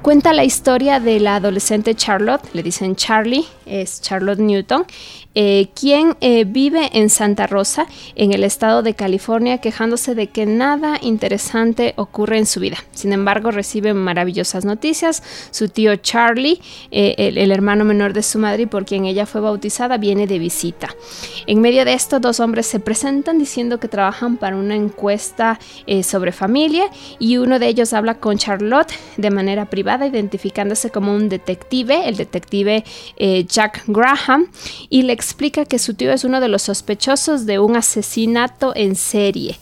Cuenta 0.02 0.32
la 0.32 0.44
historia 0.44 1.00
de 1.00 1.20
la 1.20 1.36
adolescente 1.36 1.94
Charlotte, 1.94 2.42
le 2.52 2.62
dicen 2.62 2.96
Charlie, 2.96 3.46
es 3.66 4.00
Charlotte 4.00 4.38
Newton, 4.38 4.86
eh, 5.34 5.68
quien 5.78 6.16
eh, 6.20 6.44
vive 6.44 6.90
en 6.94 7.10
Santa 7.10 7.46
Rosa, 7.46 7.86
en 8.16 8.32
el 8.32 8.42
estado 8.42 8.82
de 8.82 8.94
California, 8.94 9.58
quejándose 9.58 10.14
de 10.14 10.28
que 10.28 10.46
nada 10.46 10.98
interesante 11.00 11.94
ocurre 11.96 12.38
en 12.38 12.46
su 12.46 12.60
vida. 12.60 12.78
Sin 12.92 13.12
embargo, 13.12 13.50
recibe 13.50 13.94
maravillosas 13.94 14.64
noticias. 14.64 15.22
Su 15.50 15.68
tío 15.68 15.94
Charlie, 15.96 16.60
eh, 16.90 17.14
el, 17.18 17.38
el 17.38 17.52
hermano 17.52 17.84
menor 17.84 18.14
de 18.14 18.22
su 18.22 18.38
madre 18.38 18.62
y 18.62 18.66
por 18.66 18.84
quien 18.84 19.04
ella 19.04 19.26
fue 19.26 19.40
bautizada, 19.40 19.96
viene 19.96 20.26
de 20.26 20.38
visita. 20.38 20.88
En 21.46 21.60
medio 21.60 21.84
de 21.84 21.92
esto, 21.92 22.18
dos 22.18 22.40
hombres 22.40 22.66
se 22.66 22.80
presentan 22.80 23.38
diciendo 23.48 23.80
que 23.80 23.88
trabajan 23.88 24.36
para 24.36 24.56
una 24.56 24.74
encuesta 24.74 25.58
eh, 25.86 26.02
sobre 26.02 26.32
familia 26.32 26.84
y 27.18 27.38
uno 27.38 27.58
de 27.58 27.66
ellos 27.66 27.94
habla 27.94 28.16
con 28.20 28.36
Charlotte 28.36 28.92
de 29.16 29.30
manera 29.30 29.70
privada, 29.70 30.06
identificándose 30.06 30.90
como 30.90 31.14
un 31.14 31.30
detective, 31.30 32.06
el 32.06 32.18
detective 32.18 32.84
eh, 33.16 33.46
Jack 33.48 33.84
Graham, 33.86 34.50
y 34.90 35.00
le 35.02 35.14
explica 35.14 35.64
que 35.64 35.78
su 35.78 35.94
tío 35.94 36.12
es 36.12 36.24
uno 36.24 36.42
de 36.42 36.48
los 36.48 36.60
sospechosos 36.60 37.46
de 37.46 37.58
un 37.58 37.74
asesinato 37.76 38.74
en 38.76 38.96
serie 38.96 39.56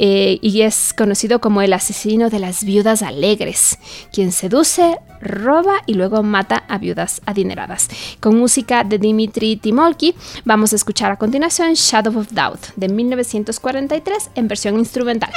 eh, 0.00 0.38
y 0.40 0.62
es 0.62 0.94
conocido 0.94 1.40
como 1.40 1.60
el 1.60 1.72
asesino 1.72 2.30
de 2.30 2.38
las 2.38 2.62
viudas 2.62 3.02
alegres, 3.02 3.80
quien 4.12 4.30
seduce, 4.30 4.96
roba 5.20 5.82
y 5.86 5.94
luego 5.94 6.22
mata 6.22 6.64
a 6.68 6.78
viudas 6.78 7.20
adineradas. 7.26 7.88
Con 8.20 8.38
música 8.38 8.84
de 8.84 8.98
Dimitri 8.98 9.56
Timolki, 9.56 10.14
vamos 10.44 10.72
a 10.72 10.76
escuchar 10.76 11.10
a 11.10 11.16
continuación 11.16 11.74
Shadow 11.74 12.16
of 12.16 12.28
Doubt 12.30 12.68
de 12.76 12.88
1943 12.88 14.30
en 14.36 14.46
versión 14.46 14.78
instrumental. 14.78 15.32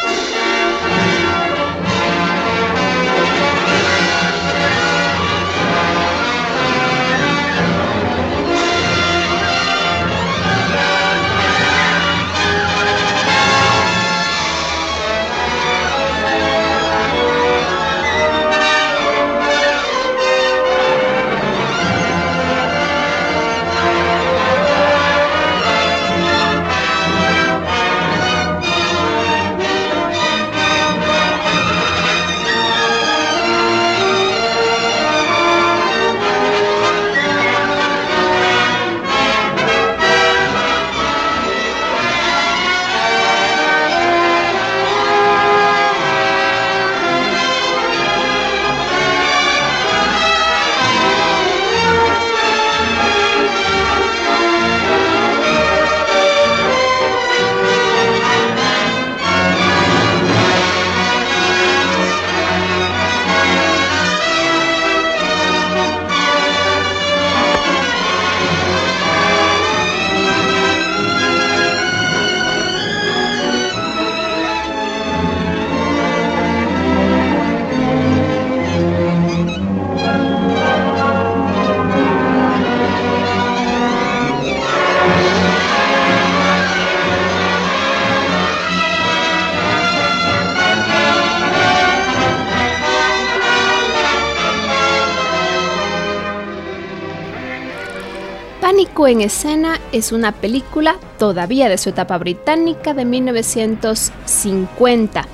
En 99.12 99.22
escena 99.22 99.80
es 99.92 100.12
una 100.12 100.32
película 100.32 100.96
todavía 101.20 101.70
de 101.70 101.78
su 101.78 101.90
etapa 101.90 102.18
británica 102.18 102.94
de 102.94 103.06
1950. 103.06 105.28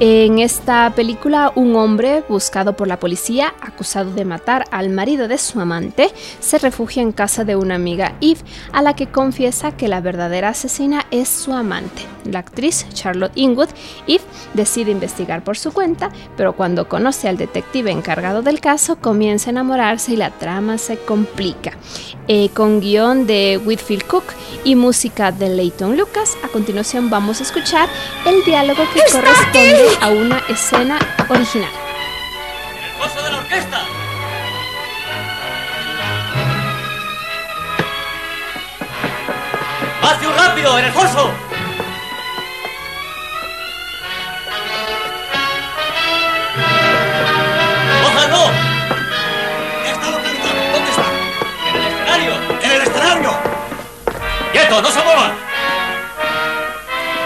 En 0.00 0.40
esta 0.40 0.92
película, 0.96 1.52
un 1.54 1.76
hombre 1.76 2.24
buscado 2.28 2.72
por 2.72 2.88
la 2.88 2.98
policía, 2.98 3.54
acusado 3.60 4.10
de 4.10 4.24
matar 4.24 4.64
al 4.72 4.88
marido 4.88 5.28
de 5.28 5.38
su 5.38 5.60
amante, 5.60 6.10
se 6.40 6.58
refugia 6.58 7.02
en 7.02 7.12
casa 7.12 7.44
de 7.44 7.54
una 7.54 7.76
amiga 7.76 8.16
Eve, 8.20 8.40
a 8.72 8.82
la 8.82 8.96
que 8.96 9.06
confiesa 9.06 9.76
que 9.76 9.86
la 9.86 10.00
verdadera 10.00 10.48
asesina 10.48 11.06
es 11.12 11.28
su 11.28 11.52
amante. 11.52 12.02
La 12.24 12.40
actriz 12.40 12.88
Charlotte 12.92 13.36
Inwood, 13.36 13.68
Eve 14.08 14.24
decide 14.54 14.90
investigar 14.90 15.44
por 15.44 15.56
su 15.56 15.72
cuenta, 15.72 16.10
pero 16.36 16.56
cuando 16.56 16.88
conoce 16.88 17.28
al 17.28 17.36
detective 17.36 17.92
encargado 17.92 18.42
del 18.42 18.58
caso, 18.58 18.96
comienza 18.96 19.50
a 19.50 19.52
enamorarse 19.52 20.14
y 20.14 20.16
la 20.16 20.30
trama 20.30 20.78
se 20.78 20.96
complica. 20.96 21.74
Eh, 22.34 22.48
con 22.54 22.80
guion 22.80 23.26
de 23.26 23.60
Whitfield 23.62 24.06
Cook 24.06 24.24
y 24.64 24.74
música 24.74 25.32
de 25.32 25.50
Leighton 25.50 25.98
Lucas, 25.98 26.34
a 26.42 26.48
continuación 26.48 27.10
vamos 27.10 27.40
a 27.40 27.42
escuchar 27.42 27.90
el 28.24 28.42
diálogo 28.46 28.84
que 28.94 29.02
corresponde 29.12 29.98
a 30.00 30.08
una 30.08 30.38
escena 30.48 30.98
original. 31.28 31.68
¡El 33.04 33.22
de 33.22 33.30
la 33.32 33.38
orquesta! 33.38 33.82
¡Esta! 33.82 33.84
¡Matthew, 40.00 40.30
rápido! 40.32 40.78
¡En 40.78 40.84
el 40.86 40.92
foso! 40.92 41.51
¡No 54.80 54.90
se 54.90 55.04
mueva! 55.04 55.34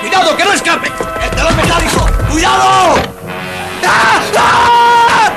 ¡Cuidado, 0.00 0.36
que 0.36 0.44
no 0.44 0.52
escape! 0.52 0.90
¡El 1.22 1.30
telón 1.30 1.56
metálico! 1.56 2.04
¡Cuidado! 2.28 2.96
¡Ah! 3.86 4.20
¡Ah! 4.36 5.32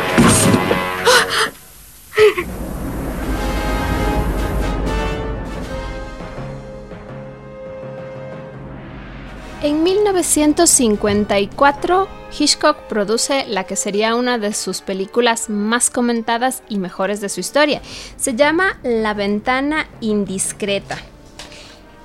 En 9.62 9.84
1954, 9.84 12.08
Hitchcock 12.39 12.78
produce 12.88 13.45
la 13.48 13.65
que 13.65 13.76
sería 13.76 14.15
una 14.15 14.39
de 14.39 14.54
sus 14.54 14.82
películas 14.82 15.50
más 15.50 15.91
comentadas 15.91 16.63
y 16.69 16.80
mejores 16.80 17.22
de 17.22 17.30
su 17.30 17.39
historia. 17.39 17.84
Se 18.17 18.34
llama 18.34 18.80
La 18.82 19.13
ventana 19.13 19.88
indiscreta. 20.02 20.98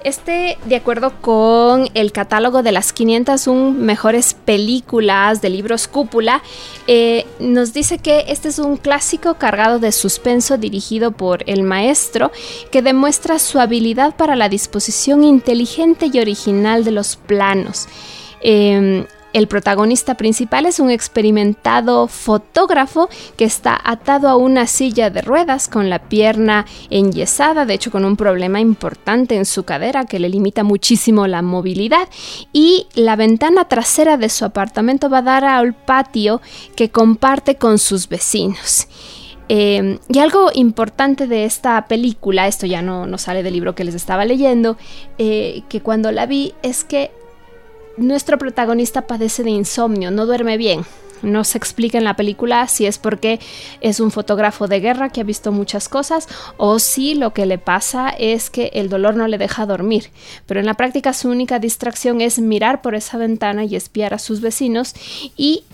Este, 0.04 0.58
de 0.66 0.76
acuerdo 0.76 1.14
con 1.22 1.88
el 1.94 2.12
catálogo 2.12 2.62
de 2.62 2.72
las 2.72 2.92
501 2.92 3.70
mejores 3.70 4.34
películas 4.34 5.40
de 5.40 5.48
libros 5.48 5.88
cúpula, 5.88 6.42
eh, 6.86 7.24
nos 7.40 7.72
dice 7.72 7.96
que 7.96 8.26
este 8.28 8.48
es 8.48 8.58
un 8.58 8.76
clásico 8.76 9.34
cargado 9.34 9.78
de 9.78 9.92
suspenso 9.92 10.58
dirigido 10.58 11.12
por 11.12 11.42
el 11.46 11.62
maestro 11.62 12.30
que 12.70 12.82
demuestra 12.82 13.38
su 13.38 13.58
habilidad 13.58 14.14
para 14.14 14.36
la 14.36 14.50
disposición 14.50 15.24
inteligente 15.24 16.10
y 16.12 16.20
original 16.20 16.84
de 16.84 16.90
los 16.90 17.16
planos. 17.16 17.88
Eh, 18.42 19.06
el 19.34 19.48
protagonista 19.48 20.14
principal 20.14 20.64
es 20.64 20.78
un 20.78 20.90
experimentado 20.90 22.06
fotógrafo 22.06 23.08
que 23.36 23.44
está 23.44 23.78
atado 23.84 24.28
a 24.28 24.36
una 24.36 24.68
silla 24.68 25.10
de 25.10 25.22
ruedas 25.22 25.68
con 25.68 25.90
la 25.90 25.98
pierna 25.98 26.66
enyesada, 26.88 27.66
de 27.66 27.74
hecho 27.74 27.90
con 27.90 28.04
un 28.04 28.16
problema 28.16 28.60
importante 28.60 29.34
en 29.34 29.44
su 29.44 29.64
cadera 29.64 30.06
que 30.06 30.20
le 30.20 30.28
limita 30.28 30.62
muchísimo 30.62 31.26
la 31.26 31.42
movilidad 31.42 32.08
y 32.52 32.86
la 32.94 33.16
ventana 33.16 33.64
trasera 33.64 34.16
de 34.16 34.28
su 34.28 34.44
apartamento 34.44 35.10
va 35.10 35.18
a 35.18 35.22
dar 35.22 35.44
al 35.44 35.74
patio 35.74 36.40
que 36.76 36.90
comparte 36.90 37.56
con 37.56 37.78
sus 37.78 38.08
vecinos. 38.08 38.86
Eh, 39.48 39.98
y 40.08 40.20
algo 40.20 40.50
importante 40.54 41.26
de 41.26 41.44
esta 41.44 41.86
película, 41.86 42.46
esto 42.46 42.66
ya 42.66 42.82
no, 42.82 43.06
no, 43.06 43.18
sale 43.18 43.42
del 43.42 43.52
libro 43.52 43.74
que 43.74 43.84
les 43.84 43.96
estaba 43.96 44.24
leyendo, 44.24 44.78
eh, 45.18 45.64
que 45.68 45.80
cuando 45.80 46.12
la 46.12 46.24
vi 46.24 46.54
es 46.62 46.84
que 46.84 47.10
nuestro 47.96 48.38
protagonista 48.38 49.06
padece 49.06 49.42
de 49.42 49.50
insomnio, 49.50 50.10
no 50.10 50.26
duerme 50.26 50.56
bien. 50.56 50.84
No 51.22 51.42
se 51.44 51.56
explica 51.56 51.96
en 51.96 52.04
la 52.04 52.16
película 52.16 52.66
si 52.68 52.84
es 52.86 52.98
porque 52.98 53.40
es 53.80 53.98
un 53.98 54.10
fotógrafo 54.10 54.68
de 54.68 54.80
guerra 54.80 55.08
que 55.08 55.22
ha 55.22 55.24
visto 55.24 55.52
muchas 55.52 55.88
cosas 55.88 56.28
o 56.58 56.78
si 56.78 57.14
lo 57.14 57.32
que 57.32 57.46
le 57.46 57.56
pasa 57.56 58.10
es 58.10 58.50
que 58.50 58.70
el 58.74 58.90
dolor 58.90 59.16
no 59.16 59.26
le 59.26 59.38
deja 59.38 59.64
dormir. 59.64 60.10
Pero 60.44 60.60
en 60.60 60.66
la 60.66 60.74
práctica 60.74 61.14
su 61.14 61.30
única 61.30 61.58
distracción 61.58 62.20
es 62.20 62.38
mirar 62.38 62.82
por 62.82 62.94
esa 62.94 63.16
ventana 63.16 63.64
y 63.64 63.74
espiar 63.74 64.12
a 64.12 64.18
sus 64.18 64.42
vecinos 64.42 64.94
y 65.36 65.64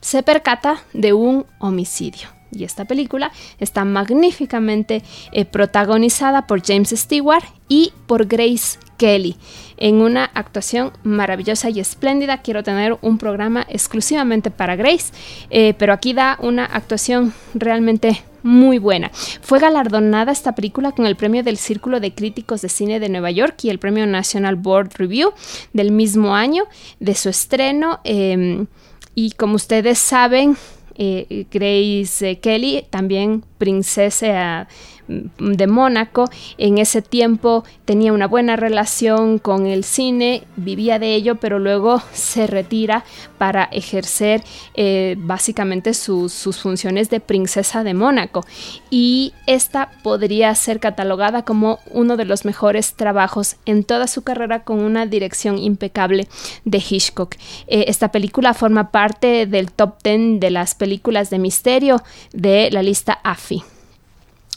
se 0.00 0.22
percata 0.22 0.82
de 0.92 1.14
un 1.14 1.46
homicidio. 1.58 2.37
Y 2.50 2.64
esta 2.64 2.84
película 2.84 3.30
está 3.58 3.84
magníficamente 3.84 5.02
eh, 5.32 5.44
protagonizada 5.44 6.46
por 6.46 6.64
James 6.64 6.90
Stewart 6.90 7.44
y 7.68 7.92
por 8.06 8.26
Grace 8.26 8.78
Kelly 8.96 9.36
en 9.76 10.02
una 10.02 10.24
actuación 10.24 10.92
maravillosa 11.04 11.70
y 11.70 11.80
espléndida. 11.80 12.42
Quiero 12.42 12.62
tener 12.62 12.98
un 13.00 13.18
programa 13.18 13.64
exclusivamente 13.68 14.50
para 14.50 14.76
Grace, 14.76 15.12
eh, 15.50 15.74
pero 15.78 15.92
aquí 15.92 16.12
da 16.12 16.38
una 16.40 16.64
actuación 16.64 17.32
realmente 17.54 18.22
muy 18.42 18.78
buena. 18.78 19.10
Fue 19.40 19.58
galardonada 19.58 20.32
esta 20.32 20.54
película 20.54 20.92
con 20.92 21.06
el 21.06 21.16
premio 21.16 21.42
del 21.42 21.56
Círculo 21.56 22.00
de 22.00 22.14
Críticos 22.14 22.62
de 22.62 22.68
Cine 22.68 23.00
de 23.00 23.08
Nueva 23.08 23.30
York 23.30 23.56
y 23.64 23.70
el 23.70 23.78
premio 23.78 24.06
National 24.06 24.56
Board 24.56 24.90
Review 24.96 25.32
del 25.72 25.90
mismo 25.92 26.34
año 26.34 26.64
de 27.00 27.14
su 27.14 27.28
estreno. 27.28 28.00
Eh, 28.04 28.66
y 29.14 29.32
como 29.32 29.56
ustedes 29.56 29.98
saben, 29.98 30.56
eh, 30.98 31.46
Grace 31.50 32.30
eh, 32.30 32.38
Kelly, 32.40 32.84
también 32.90 33.44
princesa 33.56 34.68
de 35.08 35.66
Mónaco. 35.66 36.30
En 36.58 36.78
ese 36.78 37.02
tiempo 37.02 37.64
tenía 37.84 38.12
una 38.12 38.26
buena 38.26 38.56
relación 38.56 39.38
con 39.38 39.66
el 39.66 39.84
cine, 39.84 40.44
vivía 40.56 40.98
de 40.98 41.14
ello, 41.14 41.36
pero 41.36 41.58
luego 41.58 42.02
se 42.12 42.46
retira 42.46 43.04
para 43.38 43.64
ejercer 43.64 44.42
eh, 44.74 45.16
básicamente 45.18 45.94
sus, 45.94 46.32
sus 46.32 46.58
funciones 46.58 47.10
de 47.10 47.20
princesa 47.20 47.84
de 47.84 47.94
Mónaco. 47.94 48.44
Y 48.90 49.32
esta 49.46 49.90
podría 50.02 50.54
ser 50.54 50.80
catalogada 50.80 51.44
como 51.44 51.78
uno 51.90 52.16
de 52.16 52.24
los 52.24 52.44
mejores 52.44 52.94
trabajos 52.94 53.56
en 53.66 53.84
toda 53.84 54.06
su 54.06 54.22
carrera 54.22 54.64
con 54.64 54.80
una 54.80 55.06
dirección 55.06 55.58
impecable 55.58 56.28
de 56.64 56.78
Hitchcock. 56.78 57.34
Eh, 57.66 57.86
esta 57.88 58.10
película 58.10 58.54
forma 58.54 58.90
parte 58.90 59.46
del 59.46 59.72
top 59.72 60.02
10 60.02 60.40
de 60.40 60.50
las 60.50 60.74
películas 60.74 61.30
de 61.30 61.38
misterio 61.38 62.02
de 62.32 62.70
la 62.70 62.82
lista 62.82 63.20
AFI. 63.22 63.62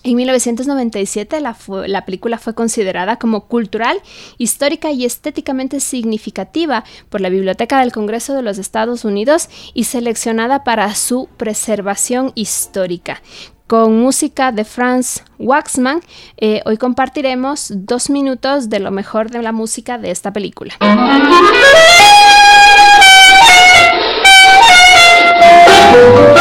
En 0.03 0.15
1997 0.15 1.39
la, 1.41 2.05
película 2.05 2.39
fue 2.39 2.55
considerada 2.55 3.17
como 3.17 3.45
cultural, 3.45 4.01
histórica 4.37 4.91
y 4.91 5.05
estéticamente 5.05 5.79
significativa 5.79 6.83
por 7.09 7.21
la 7.21 7.29
Biblioteca 7.29 7.79
del 7.79 7.91
Congreso 7.91 8.33
de 8.33 8.41
los 8.41 8.57
Estados 8.57 9.05
Unidos 9.05 9.49
y 9.73 9.83
seleccionada 9.83 10.63
para 10.63 10.93
su 10.95 11.29
preservación 11.37 12.31
histórica. 12.35 13.21
Con 13.67 14.01
música 14.01 14.51
de 14.51 14.65
Franz 14.65 15.23
Waxman, 15.37 16.01
eh, 16.37 16.61
hoy 16.65 16.77
compartiremos 16.77 17.71
dos 17.73 18.09
minutos 18.09 18.69
de 18.69 18.79
lo 18.79 18.91
mejor 18.91 19.29
de 19.29 19.41
la 19.41 19.51
música 19.51 19.97
de 19.97 20.11
esta 20.11 20.33
película. 20.33 20.73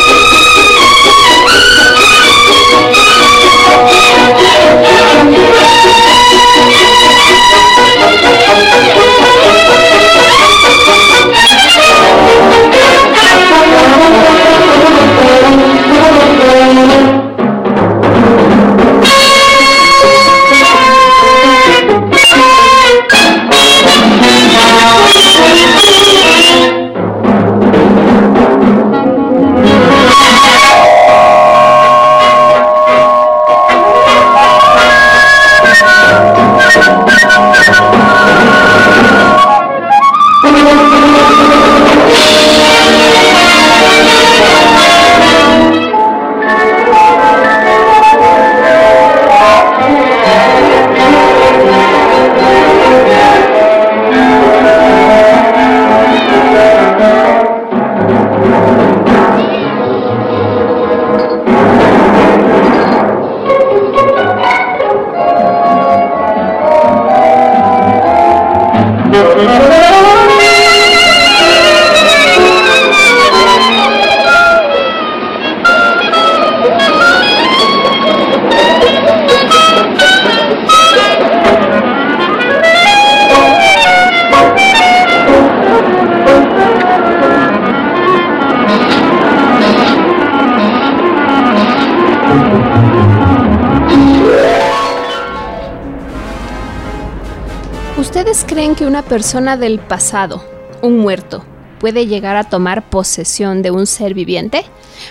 persona 99.11 99.57
del 99.57 99.79
pasado, 99.79 100.41
un 100.81 100.99
muerto, 100.99 101.43
puede 101.81 102.05
llegar 102.05 102.35
a 102.35 102.43
tomar 102.43 102.83
posesión 102.89 103.63
de 103.63 103.71
un 103.71 103.87
ser 103.87 104.13
viviente? 104.13 104.63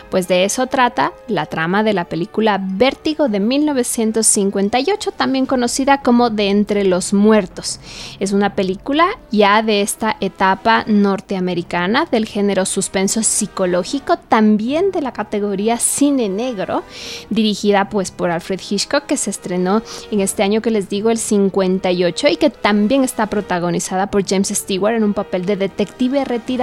Pues 0.09 0.29
de 0.29 0.45
eso 0.45 0.68
trata 0.68 1.12
la 1.27 1.47
trama 1.47 1.83
de 1.83 1.93
la 1.93 2.05
película 2.05 2.61
Vértigo 2.62 3.29
de 3.29 3.41
1958, 3.41 5.11
también 5.11 5.47
conocida 5.47 6.01
como 6.01 6.31
De 6.31 6.49
entre 6.49 6.85
los 6.85 7.12
muertos. 7.12 7.81
Es 8.21 8.31
una 8.31 8.55
película 8.55 9.09
ya 9.33 9.64
de 9.64 9.81
esta 9.81 10.16
etapa 10.21 10.85
norteamericana 10.87 12.07
del 12.09 12.27
género 12.27 12.64
suspenso 12.66 13.25
psicológico, 13.25 14.16
también 14.16 14.93
de 14.93 15.03
la 15.03 15.12
categoría 15.12 15.77
cine 15.79 16.29
negro, 16.29 16.85
dirigida 17.31 17.89
pues 17.89 18.12
por 18.12 18.31
Alfred 18.31 18.61
Hitchcock 18.61 19.07
que 19.07 19.16
se 19.16 19.31
estrenó 19.31 19.83
en 20.12 20.21
este 20.21 20.45
año 20.45 20.62
que 20.62 20.71
les 20.71 20.89
digo 20.89 21.11
el 21.11 21.18
58 21.18 22.29
y 22.29 22.37
que 22.37 22.51
también 22.51 23.03
está 23.03 23.27
protagonizada 23.27 24.09
por 24.09 24.25
James 24.25 24.51
Stewart 24.51 24.95
en 24.95 25.03
un 25.03 25.14
papel 25.14 25.47
de 25.47 25.57
detective 25.57 26.25
retirado 26.25 26.60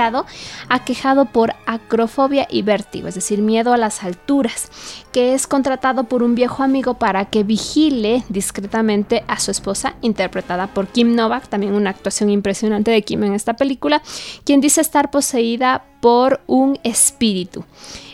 aquejado 0.70 1.26
por 1.26 1.54
acrofobia 1.66 2.48
y 2.50 2.62
vértigo 2.62 3.08
decir, 3.18 3.42
miedo 3.42 3.74
a 3.74 3.78
las 3.78 4.04
alturas, 4.04 4.72
que 5.12 5.34
es 5.34 5.48
contratado 5.48 6.06
por 6.06 6.24
un 6.24 6.36
viejo 6.36 6.64
amigo 6.64 6.96
para 6.96 7.26
que 7.26 7.44
vigile 7.44 8.24
discretamente 8.30 9.24
a 9.28 9.40
su 9.40 9.52
esposa, 9.52 9.96
interpretada 10.02 10.68
por 10.68 10.88
Kim 10.88 11.16
Novak, 11.16 11.48
también 11.48 11.74
una 11.74 11.90
actuación 11.90 12.30
impresionante 12.30 12.92
de 12.92 13.02
Kim 13.02 13.24
en 13.24 13.34
esta 13.34 13.56
película, 13.56 14.02
quien 14.44 14.62
dice 14.62 14.82
estar 14.82 15.12
poseída 15.12 15.84
por 16.02 16.42
un 16.48 16.80
espíritu. 16.84 17.66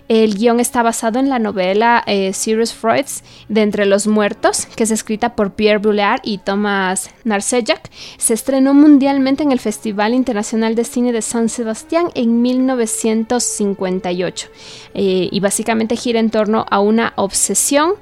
El 0.09 0.35
guion 0.35 0.59
está 0.59 0.83
basado 0.83 1.19
en 1.19 1.29
la 1.29 1.39
novela 1.39 2.03
eh, 2.07 2.33
Serious 2.33 2.73
Freud's 2.73 3.23
de 3.47 3.61
Entre 3.61 3.85
los 3.85 4.05
Muertos, 4.05 4.65
que 4.65 4.83
es 4.83 4.91
escrita 4.91 5.33
por 5.35 5.53
Pierre 5.53 5.77
Boulard 5.77 6.19
y 6.23 6.39
Thomas 6.39 7.09
Narcejac. 7.23 7.89
Se 8.17 8.33
estrenó 8.33 8.73
mundialmente 8.73 9.43
en 9.43 9.53
el 9.53 9.59
Festival 9.59 10.13
Internacional 10.13 10.75
de 10.75 10.83
Cine 10.83 11.13
de 11.13 11.21
San 11.21 11.47
Sebastián 11.47 12.09
en 12.15 12.41
1958 12.41 14.49
eh, 14.93 15.29
y 15.31 15.39
básicamente 15.39 15.95
gira 15.95 16.19
en 16.19 16.31
torno 16.31 16.65
a 16.69 16.81
una 16.81 17.13
obsesión, 17.15 17.93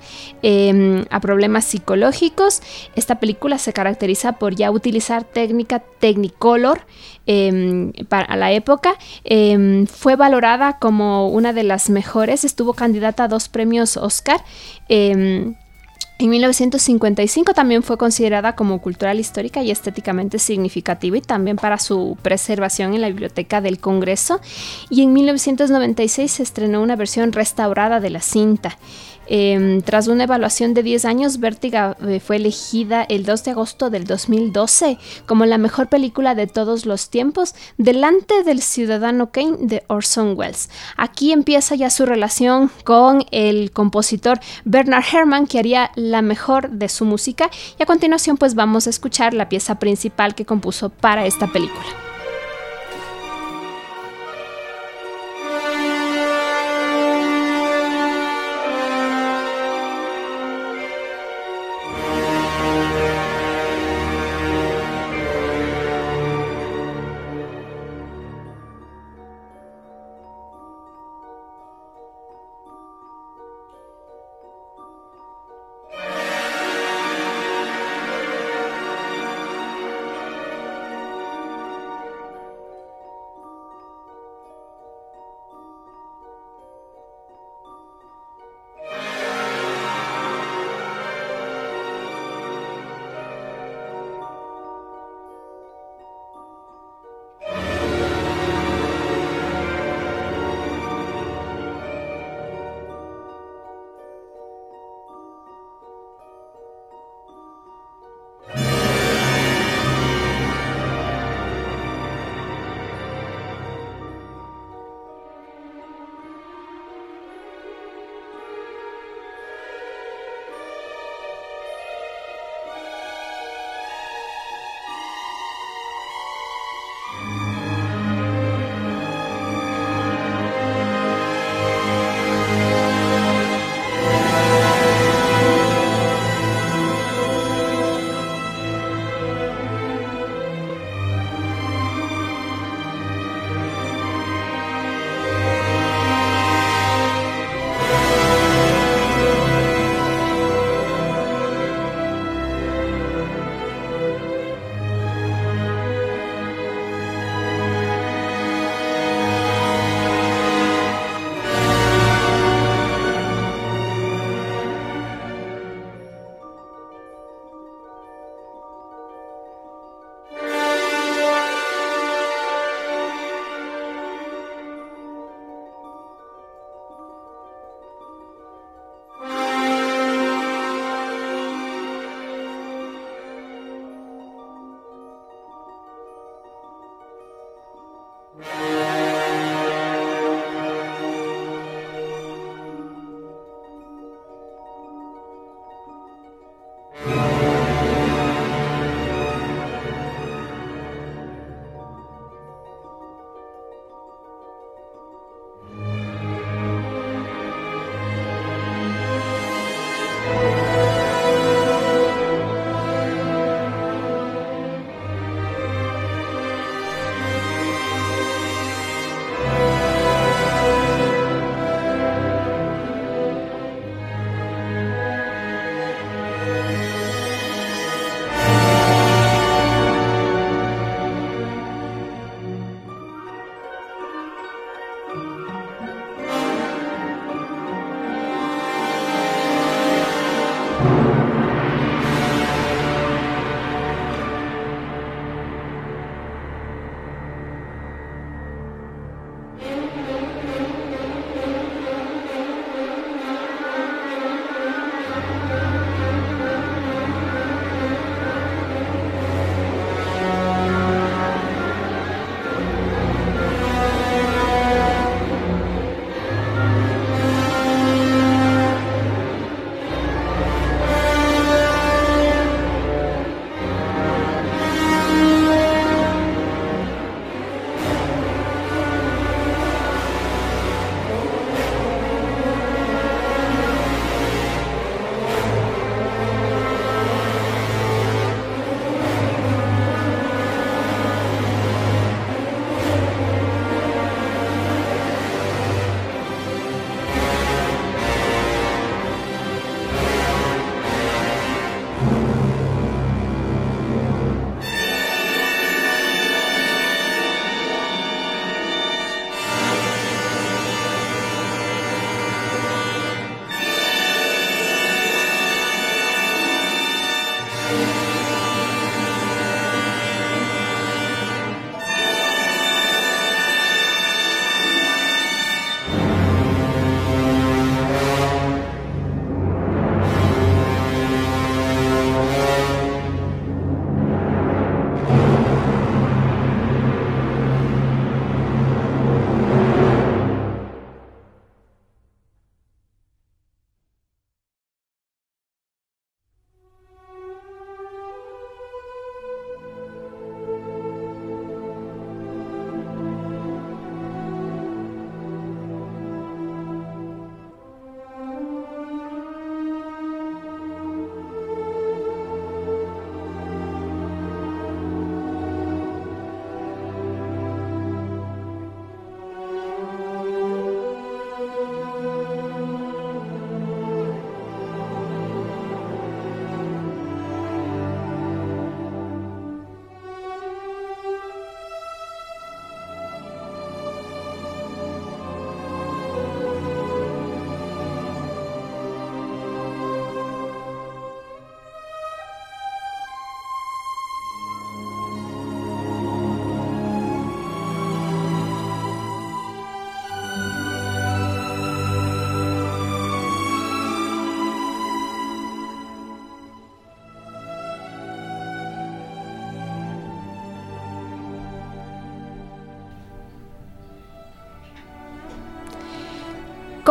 em, 0.42 1.06
a 1.12 1.20
problemas 1.20 1.66
psicológicos. 1.66 2.64
Esta 2.96 3.20
película 3.20 3.60
se 3.60 3.74
caracteriza 3.74 4.32
por 4.34 4.56
ya 4.56 4.72
utilizar 4.72 5.24
técnica 5.24 5.84
Technicolor 6.00 6.82
em, 7.26 7.92
para 8.10 8.36
la 8.36 8.52
época. 8.52 8.96
Em, 9.24 9.86
fue 9.88 10.16
valorada 10.16 10.80
como 10.80 11.30
una 11.30 11.54
de 11.54 11.64
las 11.64 11.90
mejores, 11.90 12.44
estuvo 12.44 12.74
candidata 12.74 13.26
a 13.26 13.28
dos 13.28 13.50
premios 13.50 13.98
Oscar. 13.98 14.44
Em, 14.90 15.56
en 16.22 16.30
1955 16.30 17.56
también 17.56 17.82
fue 17.82 17.98
considerada 17.98 18.56
como 18.56 18.80
cultural 18.80 19.20
histórica 19.20 19.64
y 19.64 19.72
estéticamente 19.72 20.38
significativa 20.38 21.18
y 21.18 21.22
también 21.22 21.58
para 21.58 21.80
su 21.80 22.16
preservación 22.22 22.94
en 22.94 23.02
la 23.02 23.08
Biblioteca 23.08 23.60
del 23.60 23.80
Congreso. 23.80 24.40
Y 24.92 25.02
en 25.02 25.14
1996 25.14 26.32
se 26.32 26.44
estrenó 26.44 26.84
una 26.84 26.96
versión 26.96 27.32
restaurada 27.32 28.00
de 28.00 28.12
la 28.12 28.22
cinta. 28.22 28.78
Em, 29.34 29.82
tras 29.82 30.10
una 30.10 30.26
evaluación 30.26 30.74
de 30.74 30.84
10 30.84 31.06
años, 31.06 31.40
Vértiga 31.40 31.96
eh, 32.06 32.20
fue 32.20 32.36
elegida 32.36 33.06
el 33.08 33.24
2 33.26 33.46
de 33.46 33.52
agosto 33.52 33.90
del 33.90 34.04
2012 34.04 34.98
como 35.26 35.46
la 35.46 35.58
mejor 35.58 35.88
película 35.88 36.36
de 36.36 36.48
todos 36.48 36.86
los 36.86 37.10
tiempos, 37.10 37.56
delante 37.78 38.44
del 38.44 38.62
Ciudadano 38.62 39.32
Kane 39.32 39.56
de 39.62 39.86
Orson 39.88 40.38
Welles. 40.38 40.70
Aquí 40.98 41.32
empieza 41.32 41.76
ya 41.76 41.90
su 41.90 42.06
relación 42.06 42.70
con 42.84 43.24
el 43.32 43.72
compositor 43.72 44.42
Bernard 44.66 45.06
Herrmann, 45.14 45.48
que 45.48 45.60
haría 45.60 45.92
la 45.96 46.22
mejor 46.22 46.70
de 46.70 46.90
su 46.90 47.06
música, 47.06 47.50
y 47.80 47.84
a 47.84 47.86
continuación 47.86 48.36
pues 48.36 48.54
vamos 48.54 48.86
a 48.86 48.90
escuchar 48.90 49.34
la 49.34 49.48
pieza 49.48 49.80
principal 49.80 50.36
que 50.36 50.44
compuso 50.44 50.90
para 50.90 51.26
esta 51.26 51.48
película. 51.48 52.11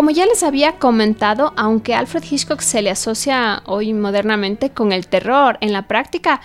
Como 0.01 0.13
ya 0.13 0.25
les 0.25 0.43
había 0.43 0.79
comentado, 0.79 1.53
aunque 1.59 1.95
Alfred 1.95 2.25
Hitchcock 2.25 2.63
se 2.63 2.81
le 2.81 2.89
asocia 2.89 3.63
hoy 3.67 3.93
modernamente 3.93 4.71
con 4.71 4.93
el 4.93 5.07
terror, 5.07 5.59
en 5.61 5.75
la 5.75 5.89
práctica 5.89 6.41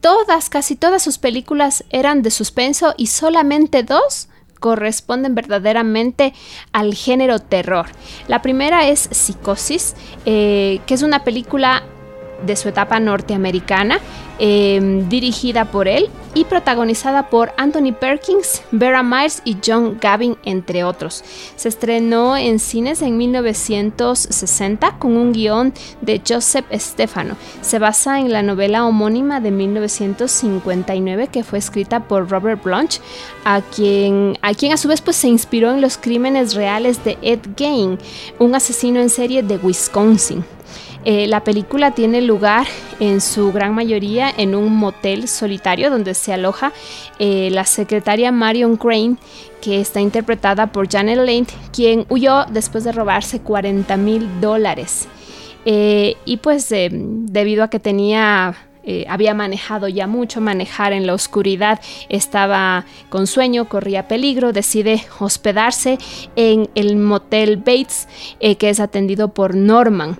todas, 0.00 0.50
casi 0.50 0.74
todas 0.74 1.00
sus 1.00 1.16
películas 1.18 1.84
eran 1.90 2.22
de 2.22 2.32
suspenso 2.32 2.94
y 2.96 3.06
solamente 3.06 3.84
dos 3.84 4.28
corresponden 4.58 5.36
verdaderamente 5.36 6.34
al 6.72 6.92
género 6.94 7.38
terror. 7.38 7.86
La 8.26 8.42
primera 8.42 8.88
es 8.88 9.08
Psicosis, 9.12 9.94
eh, 10.26 10.80
que 10.86 10.94
es 10.94 11.02
una 11.02 11.22
película 11.22 11.84
de 12.44 12.56
su 12.56 12.68
etapa 12.68 13.00
norteamericana, 13.00 13.98
eh, 14.38 15.04
dirigida 15.08 15.66
por 15.66 15.86
él 15.86 16.08
y 16.34 16.44
protagonizada 16.44 17.28
por 17.28 17.52
Anthony 17.56 17.92
Perkins, 17.92 18.62
Vera 18.70 19.02
Miles 19.02 19.42
y 19.44 19.58
John 19.64 19.98
Gavin, 20.00 20.36
entre 20.44 20.84
otros. 20.84 21.22
Se 21.56 21.68
estrenó 21.68 22.36
en 22.36 22.58
cines 22.58 23.02
en 23.02 23.16
1960 23.16 24.98
con 24.98 25.16
un 25.16 25.32
guion 25.32 25.74
de 26.00 26.22
Joseph 26.26 26.64
Stefano. 26.72 27.36
Se 27.60 27.78
basa 27.78 28.20
en 28.20 28.32
la 28.32 28.42
novela 28.42 28.86
homónima 28.86 29.40
de 29.40 29.50
1959 29.50 31.28
que 31.28 31.44
fue 31.44 31.58
escrita 31.58 32.04
por 32.04 32.30
Robert 32.30 32.62
Blanche, 32.62 33.00
a 33.44 33.60
quien 33.60 34.38
a, 34.42 34.54
quien 34.54 34.72
a 34.72 34.76
su 34.76 34.88
vez 34.88 35.00
pues, 35.00 35.16
se 35.16 35.28
inspiró 35.28 35.70
en 35.70 35.80
los 35.80 35.98
crímenes 35.98 36.54
reales 36.54 37.04
de 37.04 37.18
Ed 37.22 37.40
Gein, 37.56 37.98
un 38.38 38.54
asesino 38.54 39.00
en 39.00 39.10
serie 39.10 39.42
de 39.42 39.56
Wisconsin. 39.56 40.44
Eh, 41.04 41.26
la 41.26 41.44
película 41.44 41.92
tiene 41.92 42.20
lugar 42.20 42.66
en 42.98 43.22
su 43.22 43.52
gran 43.52 43.74
mayoría 43.74 44.30
en 44.36 44.54
un 44.54 44.76
motel 44.76 45.28
solitario 45.28 45.90
donde 45.90 46.12
se 46.12 46.32
aloja 46.32 46.72
eh, 47.18 47.48
la 47.50 47.64
secretaria 47.64 48.30
Marion 48.32 48.76
Crane, 48.76 49.16
que 49.62 49.80
está 49.80 50.00
interpretada 50.00 50.66
por 50.72 50.90
Janet 50.90 51.16
Lane, 51.16 51.46
quien 51.72 52.04
huyó 52.10 52.44
después 52.50 52.84
de 52.84 52.92
robarse 52.92 53.40
40 53.40 53.96
mil 53.96 54.40
dólares. 54.40 55.08
Eh, 55.64 56.16
y 56.24 56.38
pues 56.38 56.68
debido 56.70 57.64
a 57.64 57.70
que 57.70 57.80
tenía 57.80 58.54
había 59.08 59.34
manejado 59.34 59.86
ya 59.86 60.08
mucho, 60.08 60.40
manejar 60.40 60.92
en 60.92 61.06
la 61.06 61.14
oscuridad, 61.14 61.78
estaba 62.08 62.86
con 63.08 63.28
sueño, 63.28 63.68
corría 63.68 64.08
peligro, 64.08 64.52
decide 64.52 65.04
hospedarse 65.20 65.96
en 66.34 66.68
el 66.74 66.96
motel 66.96 67.58
Bates, 67.58 68.08
que 68.40 68.68
es 68.68 68.80
atendido 68.80 69.28
por 69.32 69.54
Norman 69.54 70.18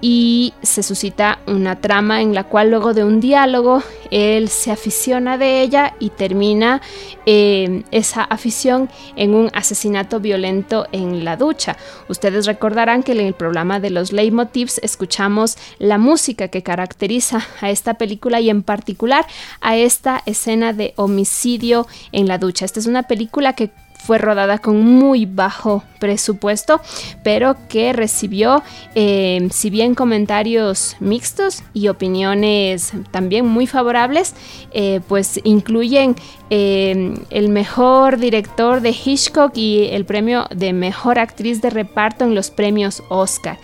y 0.00 0.54
se 0.62 0.82
suscita 0.82 1.38
una 1.46 1.80
trama 1.80 2.22
en 2.22 2.34
la 2.34 2.44
cual 2.44 2.70
luego 2.70 2.94
de 2.94 3.04
un 3.04 3.20
diálogo 3.20 3.82
él 4.10 4.48
se 4.48 4.70
aficiona 4.70 5.38
de 5.38 5.62
ella 5.62 5.94
y 5.98 6.10
termina 6.10 6.80
eh, 7.26 7.82
esa 7.90 8.22
afición 8.22 8.88
en 9.16 9.34
un 9.34 9.50
asesinato 9.54 10.20
violento 10.20 10.86
en 10.92 11.24
la 11.24 11.36
ducha. 11.36 11.76
Ustedes 12.08 12.46
recordarán 12.46 13.02
que 13.02 13.12
en 13.12 13.20
el 13.20 13.34
programa 13.34 13.80
de 13.80 13.90
los 13.90 14.12
leitmotivs 14.12 14.78
escuchamos 14.82 15.56
la 15.78 15.98
música 15.98 16.48
que 16.48 16.62
caracteriza 16.62 17.46
a 17.60 17.70
esta 17.70 17.94
película 17.94 18.40
y 18.40 18.50
en 18.50 18.62
particular 18.62 19.26
a 19.60 19.76
esta 19.76 20.22
escena 20.26 20.72
de 20.72 20.94
homicidio 20.96 21.86
en 22.12 22.28
la 22.28 22.38
ducha. 22.38 22.64
Esta 22.64 22.80
es 22.80 22.86
una 22.86 23.02
película 23.04 23.52
que 23.54 23.70
fue 23.98 24.18
rodada 24.18 24.58
con 24.58 24.80
muy 24.82 25.26
bajo 25.26 25.82
presupuesto, 25.98 26.80
pero 27.22 27.56
que 27.68 27.92
recibió, 27.92 28.62
eh, 28.94 29.48
si 29.50 29.68
bien 29.68 29.94
comentarios 29.94 30.96
mixtos 31.00 31.62
y 31.74 31.88
opiniones 31.88 32.92
también 33.10 33.46
muy 33.46 33.66
favorables, 33.66 34.34
eh, 34.72 35.00
pues 35.08 35.40
incluyen 35.44 36.16
eh, 36.50 37.14
el 37.30 37.48
mejor 37.50 38.18
director 38.18 38.80
de 38.80 38.90
Hitchcock 38.90 39.56
y 39.56 39.88
el 39.90 40.04
premio 40.06 40.46
de 40.54 40.72
mejor 40.72 41.18
actriz 41.18 41.60
de 41.60 41.70
reparto 41.70 42.24
en 42.24 42.34
los 42.34 42.50
premios 42.50 43.02
Oscar. 43.10 43.58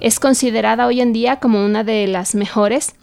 Es 0.00 0.18
considerada 0.18 0.86
hoy 0.86 1.00
en 1.02 1.12
día 1.12 1.36
como 1.36 1.62
una 1.64 1.84
de 1.84 2.06
las 2.06 2.34
mejores 2.34 2.94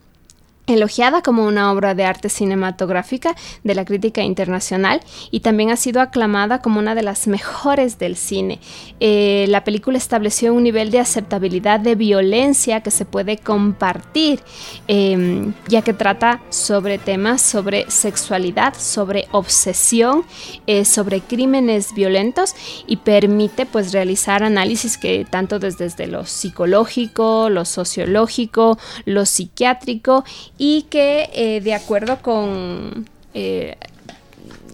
elogiada 0.67 1.21
como 1.21 1.45
una 1.45 1.71
obra 1.71 1.95
de 1.95 2.03
arte 2.03 2.29
cinematográfica 2.29 3.35
de 3.63 3.75
la 3.75 3.85
crítica 3.85 4.21
internacional 4.21 5.01
y 5.31 5.39
también 5.39 5.71
ha 5.71 5.77
sido 5.77 6.01
aclamada 6.01 6.61
como 6.61 6.79
una 6.79 6.93
de 6.93 7.03
las 7.03 7.27
mejores 7.27 7.97
del 7.97 8.15
cine. 8.15 8.59
Eh, 8.99 9.45
la 9.49 9.63
película 9.63 9.97
estableció 9.97 10.53
un 10.53 10.63
nivel 10.63 10.91
de 10.91 10.99
aceptabilidad 10.99 11.79
de 11.79 11.95
violencia 11.95 12.81
que 12.81 12.91
se 12.91 13.05
puede 13.05 13.37
compartir, 13.37 14.41
em, 14.87 15.53
ya 15.67 15.81
que 15.81 15.93
trata 15.93 16.41
sobre 16.49 16.97
temas 16.97 17.41
sobre 17.41 17.89
sexualidad, 17.89 18.73
sobre 18.77 19.27
obsesión, 19.31 20.25
eh, 20.67 20.83
sobre 20.83 21.21
crímenes 21.21 21.93
violentos 21.93 22.53
y 22.85 22.97
permite 22.97 23.65
pues 23.65 23.93
realizar 23.93 24.43
análisis 24.43 24.97
que 24.97 25.25
tanto 25.29 25.59
desde, 25.59 25.85
desde 25.87 26.07
lo 26.07 26.25
psicológico, 26.25 27.49
lo 27.49 27.63
sociológico, 27.63 28.77
lo 29.05 29.25
psiquiátrico 29.25 30.25
y 30.57 30.83
que 30.83 31.29
eh, 31.33 31.61
de 31.61 31.73
acuerdo 31.73 32.21
con 32.21 33.05
eh, 33.33 33.75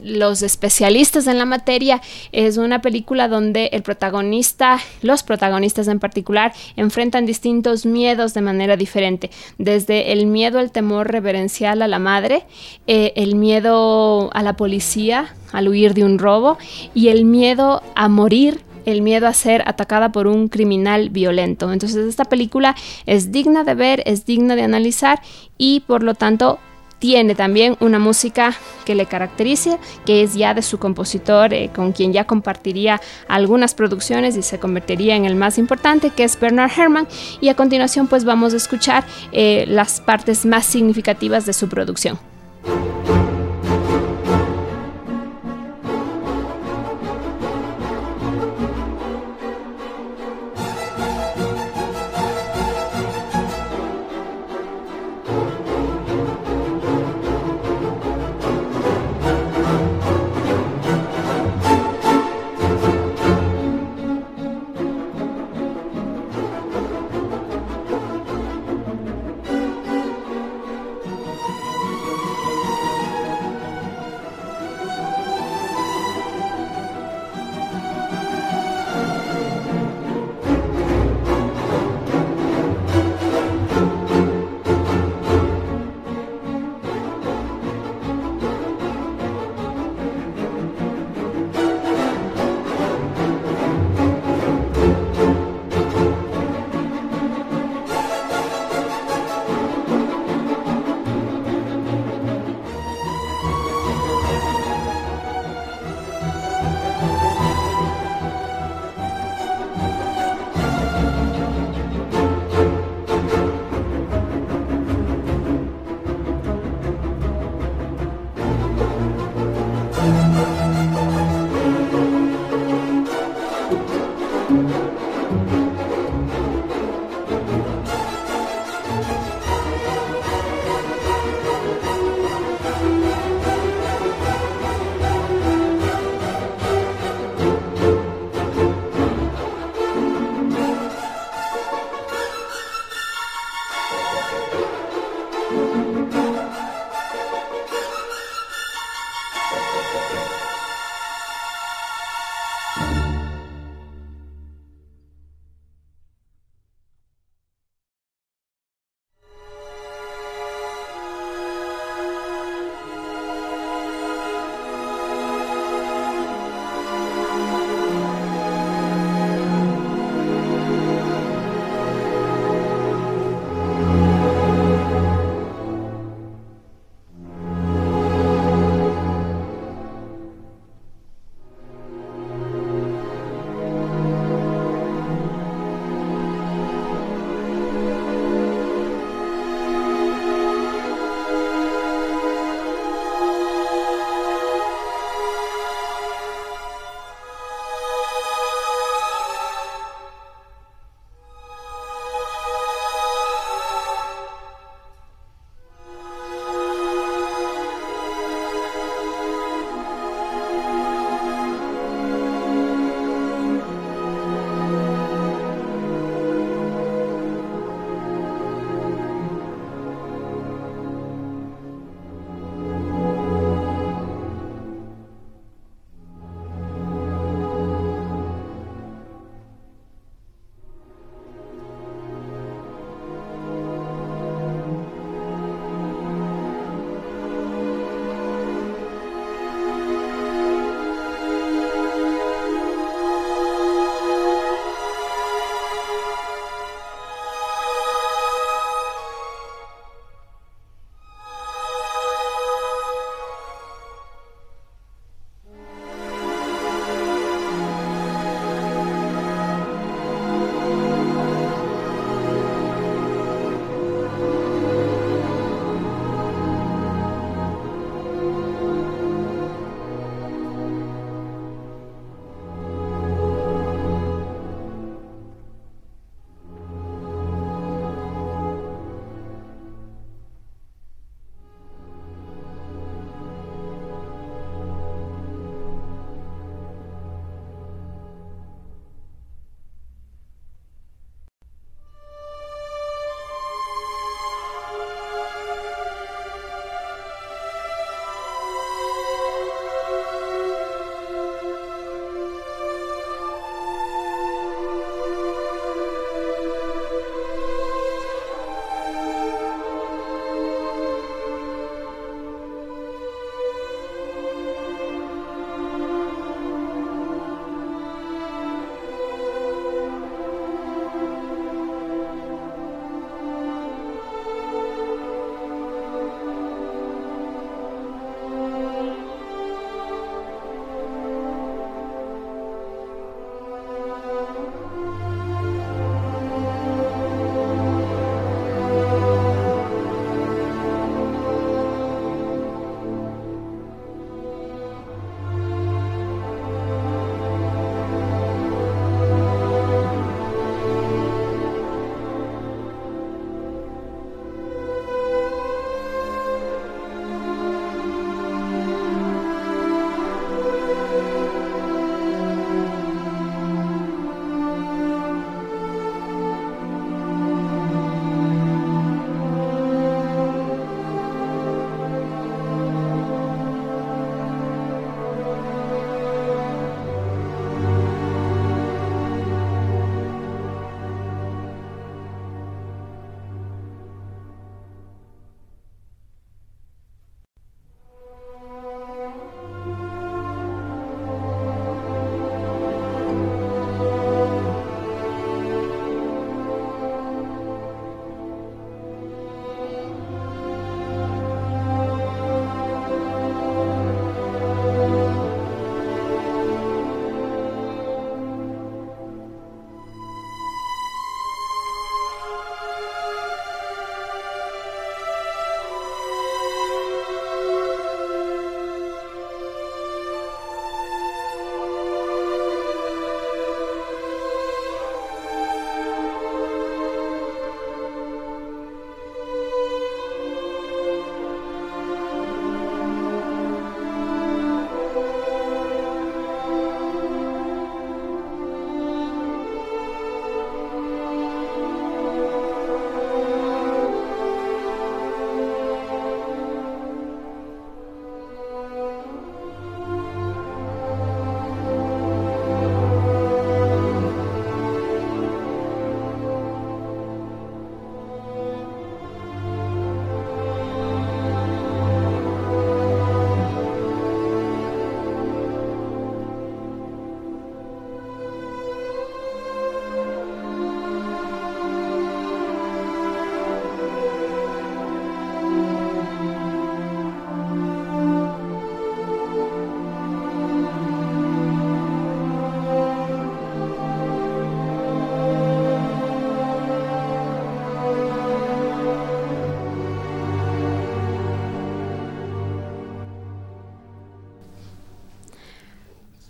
los 0.03 0.41
especialistas 0.41 1.27
en 1.27 1.37
la 1.37 1.45
materia, 1.45 2.01
es 2.31 2.57
una 2.57 2.81
película 2.81 3.27
donde 3.27 3.67
el 3.71 3.83
protagonista, 3.83 4.79
los 5.01 5.23
protagonistas 5.23 5.87
en 5.87 5.99
particular, 5.99 6.53
enfrentan 6.75 7.25
distintos 7.25 7.85
miedos 7.85 8.33
de 8.33 8.41
manera 8.41 8.75
diferente, 8.77 9.31
desde 9.57 10.11
el 10.11 10.25
miedo 10.25 10.59
al 10.59 10.71
temor 10.71 11.11
reverencial 11.11 11.81
a 11.81 11.87
la 11.87 11.99
madre, 11.99 12.43
eh, 12.87 13.13
el 13.15 13.35
miedo 13.35 14.29
a 14.33 14.43
la 14.43 14.57
policía, 14.57 15.33
al 15.51 15.69
huir 15.69 15.93
de 15.93 16.03
un 16.03 16.19
robo, 16.19 16.57
y 16.93 17.07
el 17.07 17.25
miedo 17.25 17.81
a 17.95 18.09
morir 18.09 18.61
el 18.85 19.01
miedo 19.01 19.27
a 19.27 19.33
ser 19.33 19.63
atacada 19.67 20.11
por 20.11 20.27
un 20.27 20.47
criminal 20.47 21.09
violento. 21.09 21.71
Entonces 21.71 22.07
esta 22.07 22.25
película 22.25 22.75
es 23.05 23.31
digna 23.31 23.63
de 23.63 23.75
ver, 23.75 24.03
es 24.05 24.25
digna 24.25 24.55
de 24.55 24.63
analizar 24.63 25.21
y 25.57 25.81
por 25.81 26.03
lo 26.03 26.13
tanto 26.13 26.59
tiene 27.03 27.35
también 27.35 27.75
una 27.81 27.99
música 27.99 28.55
que 28.85 28.95
le 28.95 29.07
caracteriza, 29.07 29.77
que 30.05 30.23
es 30.23 30.35
ya 30.35 30.53
de 30.53 30.61
su 30.61 30.77
compositor, 30.77 31.53
eh, 31.53 31.69
con 31.75 31.91
quien 31.91 32.13
ya 32.13 32.23
compartiría 32.23 33.01
algunas 33.27 33.75
producciones 33.75 34.37
y 34.37 34.41
se 34.41 34.57
convertiría 34.57 35.17
en 35.17 35.25
el 35.25 35.35
más 35.35 35.57
importante, 35.57 36.11
que 36.11 36.23
es 36.23 36.39
Bernard 36.39 36.71
Herrmann. 36.71 37.09
Y 37.41 37.49
a 37.49 37.55
continuación 37.55 38.07
pues 38.07 38.23
vamos 38.23 38.53
a 38.53 38.55
escuchar 38.55 39.03
eh, 39.33 39.65
las 39.67 39.99
partes 39.99 40.45
más 40.45 40.65
significativas 40.65 41.45
de 41.45 41.51
su 41.51 41.67
producción. 41.67 42.17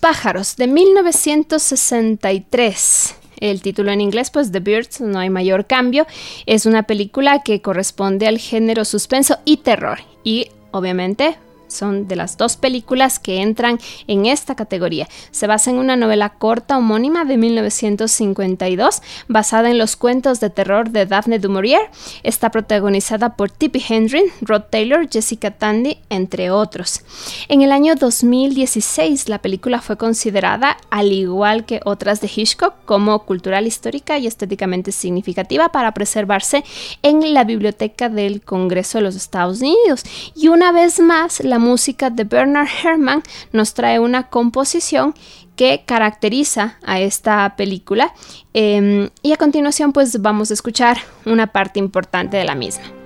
Pájaros 0.03 0.57
de 0.57 0.67
1963. 0.67 3.15
El 3.37 3.61
título 3.61 3.89
en 3.89 4.01
inglés, 4.01 4.31
pues 4.31 4.51
The 4.51 4.59
Birds, 4.59 4.99
no 4.99 5.17
hay 5.17 5.29
mayor 5.29 5.65
cambio. 5.65 6.05
Es 6.45 6.65
una 6.65 6.83
película 6.83 7.41
que 7.41 7.61
corresponde 7.61 8.27
al 8.27 8.37
género 8.37 8.83
suspenso 8.83 9.37
y 9.45 9.55
terror. 9.57 9.99
Y 10.25 10.49
obviamente 10.71 11.37
son 11.73 12.07
de 12.07 12.15
las 12.15 12.37
dos 12.37 12.57
películas 12.57 13.19
que 13.19 13.41
entran 13.41 13.79
en 14.07 14.25
esta 14.25 14.55
categoría. 14.55 15.07
Se 15.31 15.47
basa 15.47 15.71
en 15.71 15.77
una 15.77 15.95
novela 15.95 16.29
corta 16.29 16.77
homónima 16.77 17.25
de 17.25 17.37
1952 17.37 19.01
basada 19.27 19.69
en 19.69 19.77
los 19.77 19.95
cuentos 19.95 20.39
de 20.39 20.49
terror 20.49 20.89
de 20.89 21.05
Daphne 21.05 21.39
du 21.39 21.49
Maurier. 21.49 21.89
Está 22.23 22.49
protagonizada 22.51 23.35
por 23.35 23.49
Tippi 23.51 23.83
Hendren, 23.87 24.25
Rod 24.41 24.63
Taylor, 24.69 25.07
Jessica 25.09 25.51
Tandy, 25.51 25.97
entre 26.09 26.51
otros. 26.51 27.01
En 27.47 27.61
el 27.61 27.71
año 27.71 27.95
2016 27.95 29.29
la 29.29 29.39
película 29.39 29.81
fue 29.81 29.97
considerada, 29.97 30.77
al 30.89 31.11
igual 31.11 31.65
que 31.65 31.79
otras 31.85 32.21
de 32.21 32.29
Hitchcock, 32.33 32.73
como 32.85 33.25
cultural 33.25 33.67
histórica 33.67 34.17
y 34.17 34.27
estéticamente 34.27 34.91
significativa 34.91 35.69
para 35.69 35.93
preservarse 35.93 36.63
en 37.01 37.33
la 37.33 37.43
biblioteca 37.43 38.09
del 38.09 38.41
Congreso 38.41 38.97
de 38.97 39.03
los 39.03 39.15
Estados 39.15 39.61
Unidos. 39.61 40.03
Y 40.35 40.47
una 40.47 40.71
vez 40.71 40.99
más, 40.99 41.43
la 41.43 41.59
música 41.63 42.09
de 42.09 42.23
Bernard 42.23 42.67
Herrmann 42.83 43.23
nos 43.51 43.73
trae 43.73 43.99
una 43.99 44.29
composición 44.29 45.13
que 45.55 45.83
caracteriza 45.85 46.77
a 46.83 46.99
esta 46.99 47.55
película 47.55 48.13
em, 48.53 49.09
y 49.21 49.33
a 49.33 49.37
continuación 49.37 49.93
pues 49.93 50.21
vamos 50.21 50.51
a 50.51 50.53
escuchar 50.53 50.97
una 51.25 51.47
parte 51.47 51.79
importante 51.79 52.37
de 52.37 52.43
la 52.43 52.55
misma. 52.55 53.02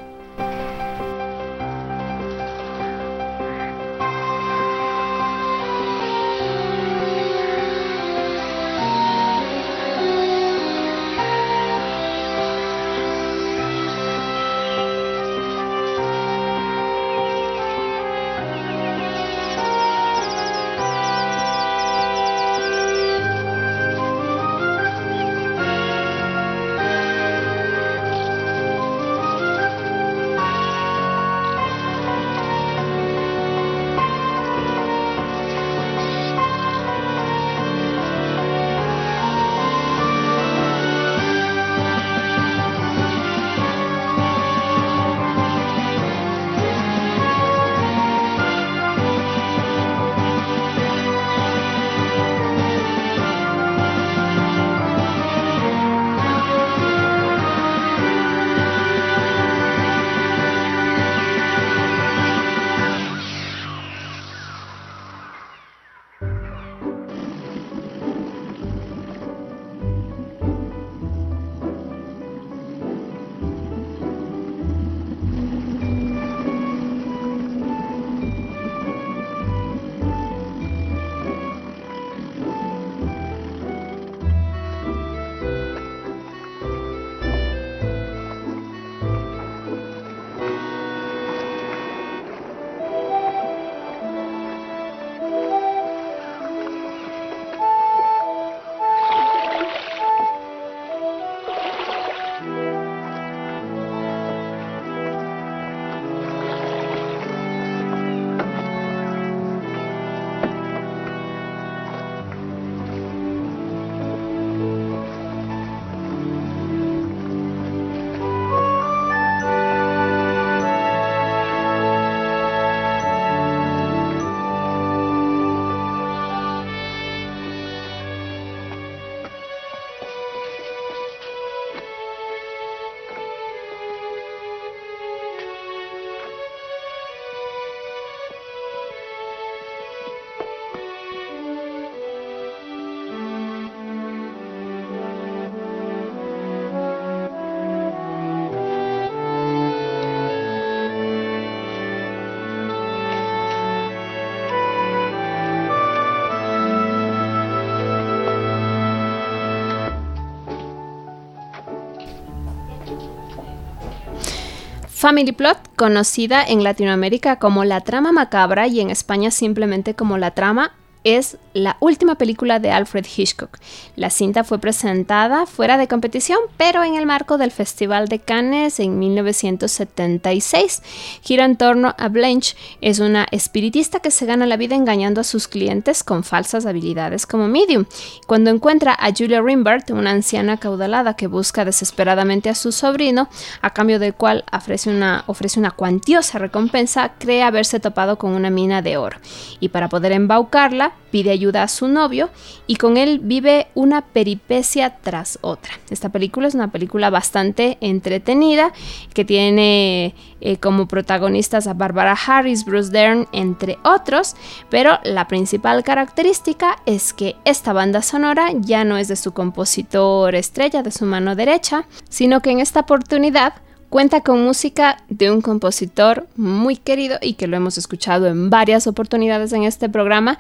Family 165.08 165.32
Plot, 165.32 165.58
conocida 165.78 166.44
en 166.44 166.66
Latinoamérica 166.66 167.40
como 167.40 167.64
La 167.64 167.80
Trama 167.80 168.12
Macabra 168.12 168.68
y 168.68 168.82
en 168.82 168.90
España 168.90 169.32
simplemente 169.32 169.94
como 169.94 170.18
La 170.18 170.32
Trama 170.32 170.74
es 171.04 171.38
la 171.54 171.78
última 171.80 172.16
película 172.16 172.60
de 172.60 172.72
Alfred 172.72 173.06
Hitchcock. 173.06 173.58
La 173.96 174.10
cinta 174.10 174.44
fue 174.44 174.60
presentada 174.60 175.46
fuera 175.46 175.78
de 175.78 175.88
competición, 175.88 176.38
pero 176.58 176.84
en 176.84 176.96
el 176.96 177.06
marco 177.06 177.38
del 177.38 177.52
Festival 177.52 178.08
de 178.08 178.20
Cannes 178.20 178.80
en 178.80 179.00
1976. 179.00 180.84
Gira 181.22 181.46
en 181.46 181.58
torno 181.58 181.96
a 181.98 182.10
Blanche, 182.10 182.56
es 182.82 183.00
una 183.00 183.26
espiritista 183.32 184.00
que 184.00 184.12
se 184.12 184.26
gana 184.26 184.46
la 184.46 184.58
vida 184.58 184.76
engañando 184.76 185.22
a 185.22 185.24
sus 185.24 185.48
clientes 185.48 186.04
con 186.04 186.24
falsas 186.24 186.66
habilidades 186.66 187.26
como 187.26 187.48
medium. 187.48 187.86
Cuando 188.28 188.50
encuentra 188.50 188.94
a 188.94 189.12
Julia 189.12 189.42
Rimbert, 189.42 189.90
una 189.92 190.12
anciana 190.12 190.58
caudalada 190.58 191.16
que 191.16 191.28
busca 191.28 191.66
desesperadamente 191.66 192.50
a 192.50 192.56
su 192.56 192.72
sobrino, 192.72 193.30
a 193.62 193.74
cambio 193.74 194.00
del 194.00 194.14
cual 194.14 194.44
ofrece 194.52 194.90
una, 194.90 195.24
ofrece 195.28 195.60
una 195.60 195.72
cuantiosa 195.72 196.38
recompensa, 196.38 197.14
cree 197.18 197.44
haberse 197.44 197.80
topado 197.80 198.18
con 198.18 198.34
una 198.34 198.50
mina 198.50 198.82
de 198.82 198.98
oro. 198.98 199.18
Y 199.60 199.70
para 199.70 199.90
poder 199.90 200.12
embaucarla, 200.12 200.87
pide 201.12 201.32
ayuda 201.32 201.64
a 201.64 201.68
su 201.68 201.88
novio 201.88 202.30
y 202.68 202.76
con 202.76 202.98
él 202.98 203.20
vive 203.24 203.68
una 203.76 204.02
peripecia 204.02 204.98
tras 205.02 205.40
otra. 205.42 205.74
Esta 205.90 206.10
película 206.10 206.48
es 206.48 206.56
una 206.56 206.72
película 206.72 207.10
bastante 207.10 207.78
entretenida 207.82 208.74
que 209.14 209.26
tiene 209.26 210.16
eh, 210.42 210.58
como 210.58 210.88
protagonistas 210.88 211.68
a 211.68 211.74
Barbara 211.74 212.18
Harris, 212.28 212.66
Bruce 212.66 212.92
Dern, 212.92 213.28
entre 213.32 213.78
otros, 213.84 214.36
pero 214.70 215.00
la 215.04 215.28
principal 215.28 215.84
característica 215.84 216.78
es 216.86 217.14
que 217.14 217.36
esta 217.46 217.74
banda 217.74 218.02
sonora 218.02 218.50
ya 218.54 218.84
no 218.84 218.98
es 218.98 219.08
de 219.08 219.16
su 219.16 219.32
compositor 219.32 220.36
estrella, 220.36 220.84
de 220.84 220.92
su 220.92 221.06
mano 221.06 221.36
derecha, 221.36 221.86
sino 222.10 222.42
que 222.42 222.52
en 222.52 222.60
esta 222.60 222.82
oportunidad 222.82 223.54
Cuenta 223.90 224.22
con 224.22 224.44
música 224.44 224.98
de 225.08 225.32
un 225.32 225.42
compositor 225.42 226.28
muy 226.36 226.76
querido 226.76 227.18
y 227.22 227.36
que 227.36 227.48
lo 227.48 227.56
hemos 227.56 227.78
escuchado 227.78 228.28
en 228.28 228.50
varias 228.50 228.86
oportunidades 228.86 229.54
en 229.54 229.64
este 229.64 229.88
programa, 229.88 230.38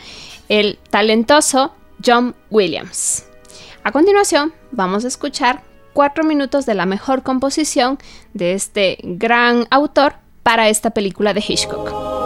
el 0.49 0.77
talentoso 0.89 1.73
John 2.05 2.35
Williams. 2.49 3.25
A 3.83 3.93
continuación, 3.93 4.53
vamos 4.71 5.05
a 5.05 5.07
escuchar 5.07 5.63
cuatro 5.93 6.25
minutos 6.25 6.65
de 6.65 6.75
la 6.75 6.85
mejor 6.85 7.23
composición 7.23 7.97
de 8.33 8.53
este 8.53 8.97
gran 9.01 9.65
autor 9.71 10.15
para 10.43 10.67
esta 10.67 10.89
película 10.89 11.33
de 11.33 11.43
Hitchcock. 11.47 12.16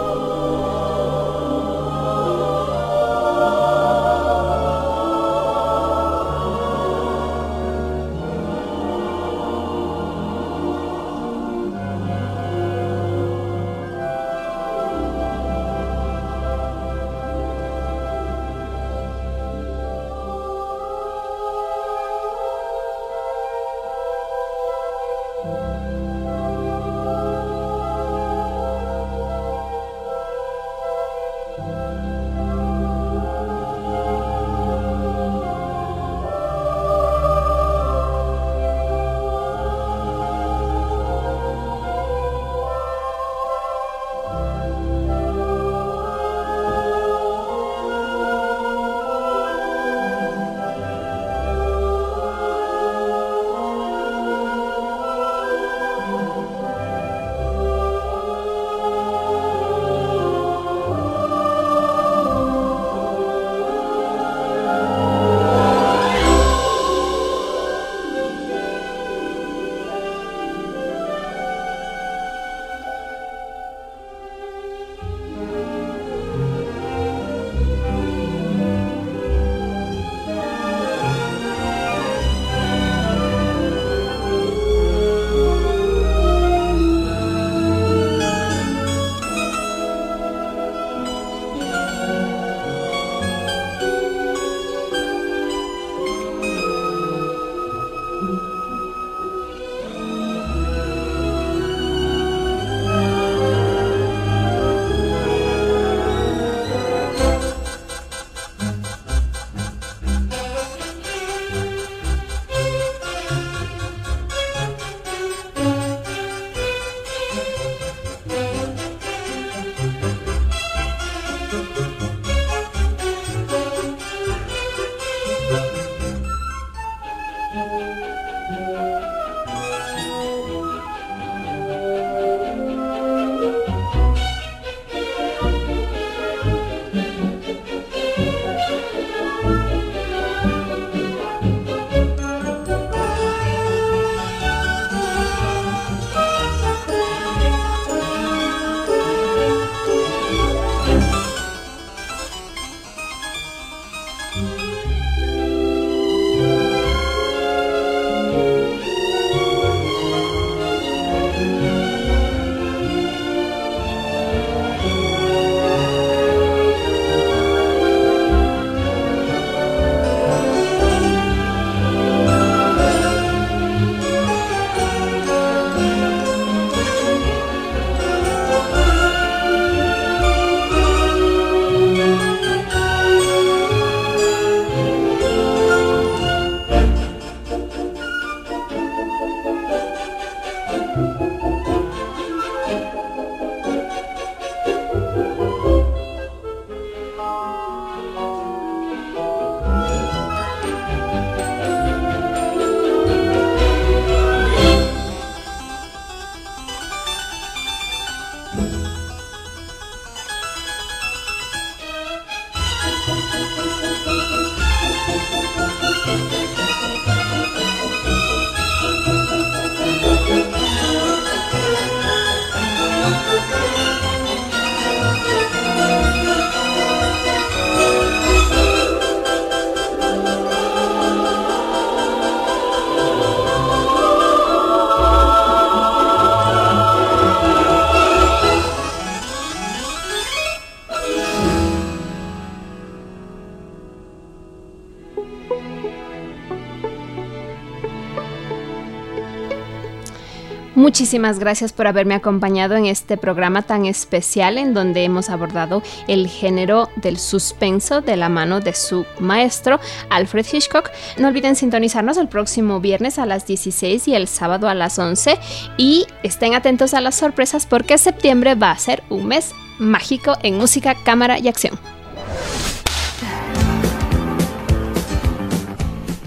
Muchísimas 250.92 251.38
gracias 251.38 251.72
por 251.72 251.86
haberme 251.86 252.14
acompañado 252.14 252.76
en 252.76 252.84
este 252.84 253.16
programa 253.16 253.62
tan 253.62 253.86
especial 253.86 254.58
en 254.58 254.74
donde 254.74 255.04
hemos 255.04 255.30
abordado 255.30 255.82
el 256.06 256.28
género 256.28 256.90
del 256.96 257.18
suspenso 257.18 258.02
de 258.02 258.14
la 258.18 258.28
mano 258.28 258.60
de 258.60 258.74
su 258.74 259.06
maestro 259.18 259.80
Alfred 260.10 260.44
Hitchcock. 260.52 260.90
No 261.16 261.28
olviden 261.28 261.56
sintonizarnos 261.56 262.18
el 262.18 262.28
próximo 262.28 262.78
viernes 262.78 263.18
a 263.18 263.24
las 263.24 263.46
16 263.46 264.06
y 264.06 264.14
el 264.14 264.28
sábado 264.28 264.68
a 264.68 264.74
las 264.74 264.98
11 264.98 265.38
y 265.78 266.04
estén 266.22 266.54
atentos 266.54 266.92
a 266.92 267.00
las 267.00 267.14
sorpresas 267.14 267.64
porque 267.64 267.96
septiembre 267.96 268.54
va 268.54 268.72
a 268.72 268.78
ser 268.78 269.02
un 269.08 269.28
mes 269.28 269.52
mágico 269.78 270.36
en 270.42 270.58
música, 270.58 270.94
cámara 270.94 271.38
y 271.38 271.48
acción. 271.48 271.72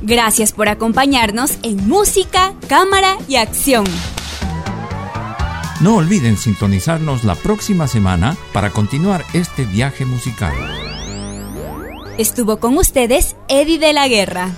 Gracias 0.01 0.53
por 0.53 0.69
acompañarnos 0.69 1.59
en 1.61 1.87
Música, 1.87 2.53
Cámara 2.67 3.17
y 3.27 3.35
Acción. 3.35 3.85
No 5.81 5.97
olviden 5.97 6.37
sintonizarnos 6.37 7.25
la 7.25 7.35
próxima 7.35 7.87
semana 7.87 8.37
para 8.53 8.69
continuar 8.69 9.25
este 9.33 9.65
viaje 9.65 10.05
musical. 10.05 10.53
Estuvo 12.17 12.61
con 12.61 12.77
ustedes 12.77 13.35
Eddie 13.49 13.77
de 13.77 13.91
la 13.91 14.07
Guerra. 14.07 14.51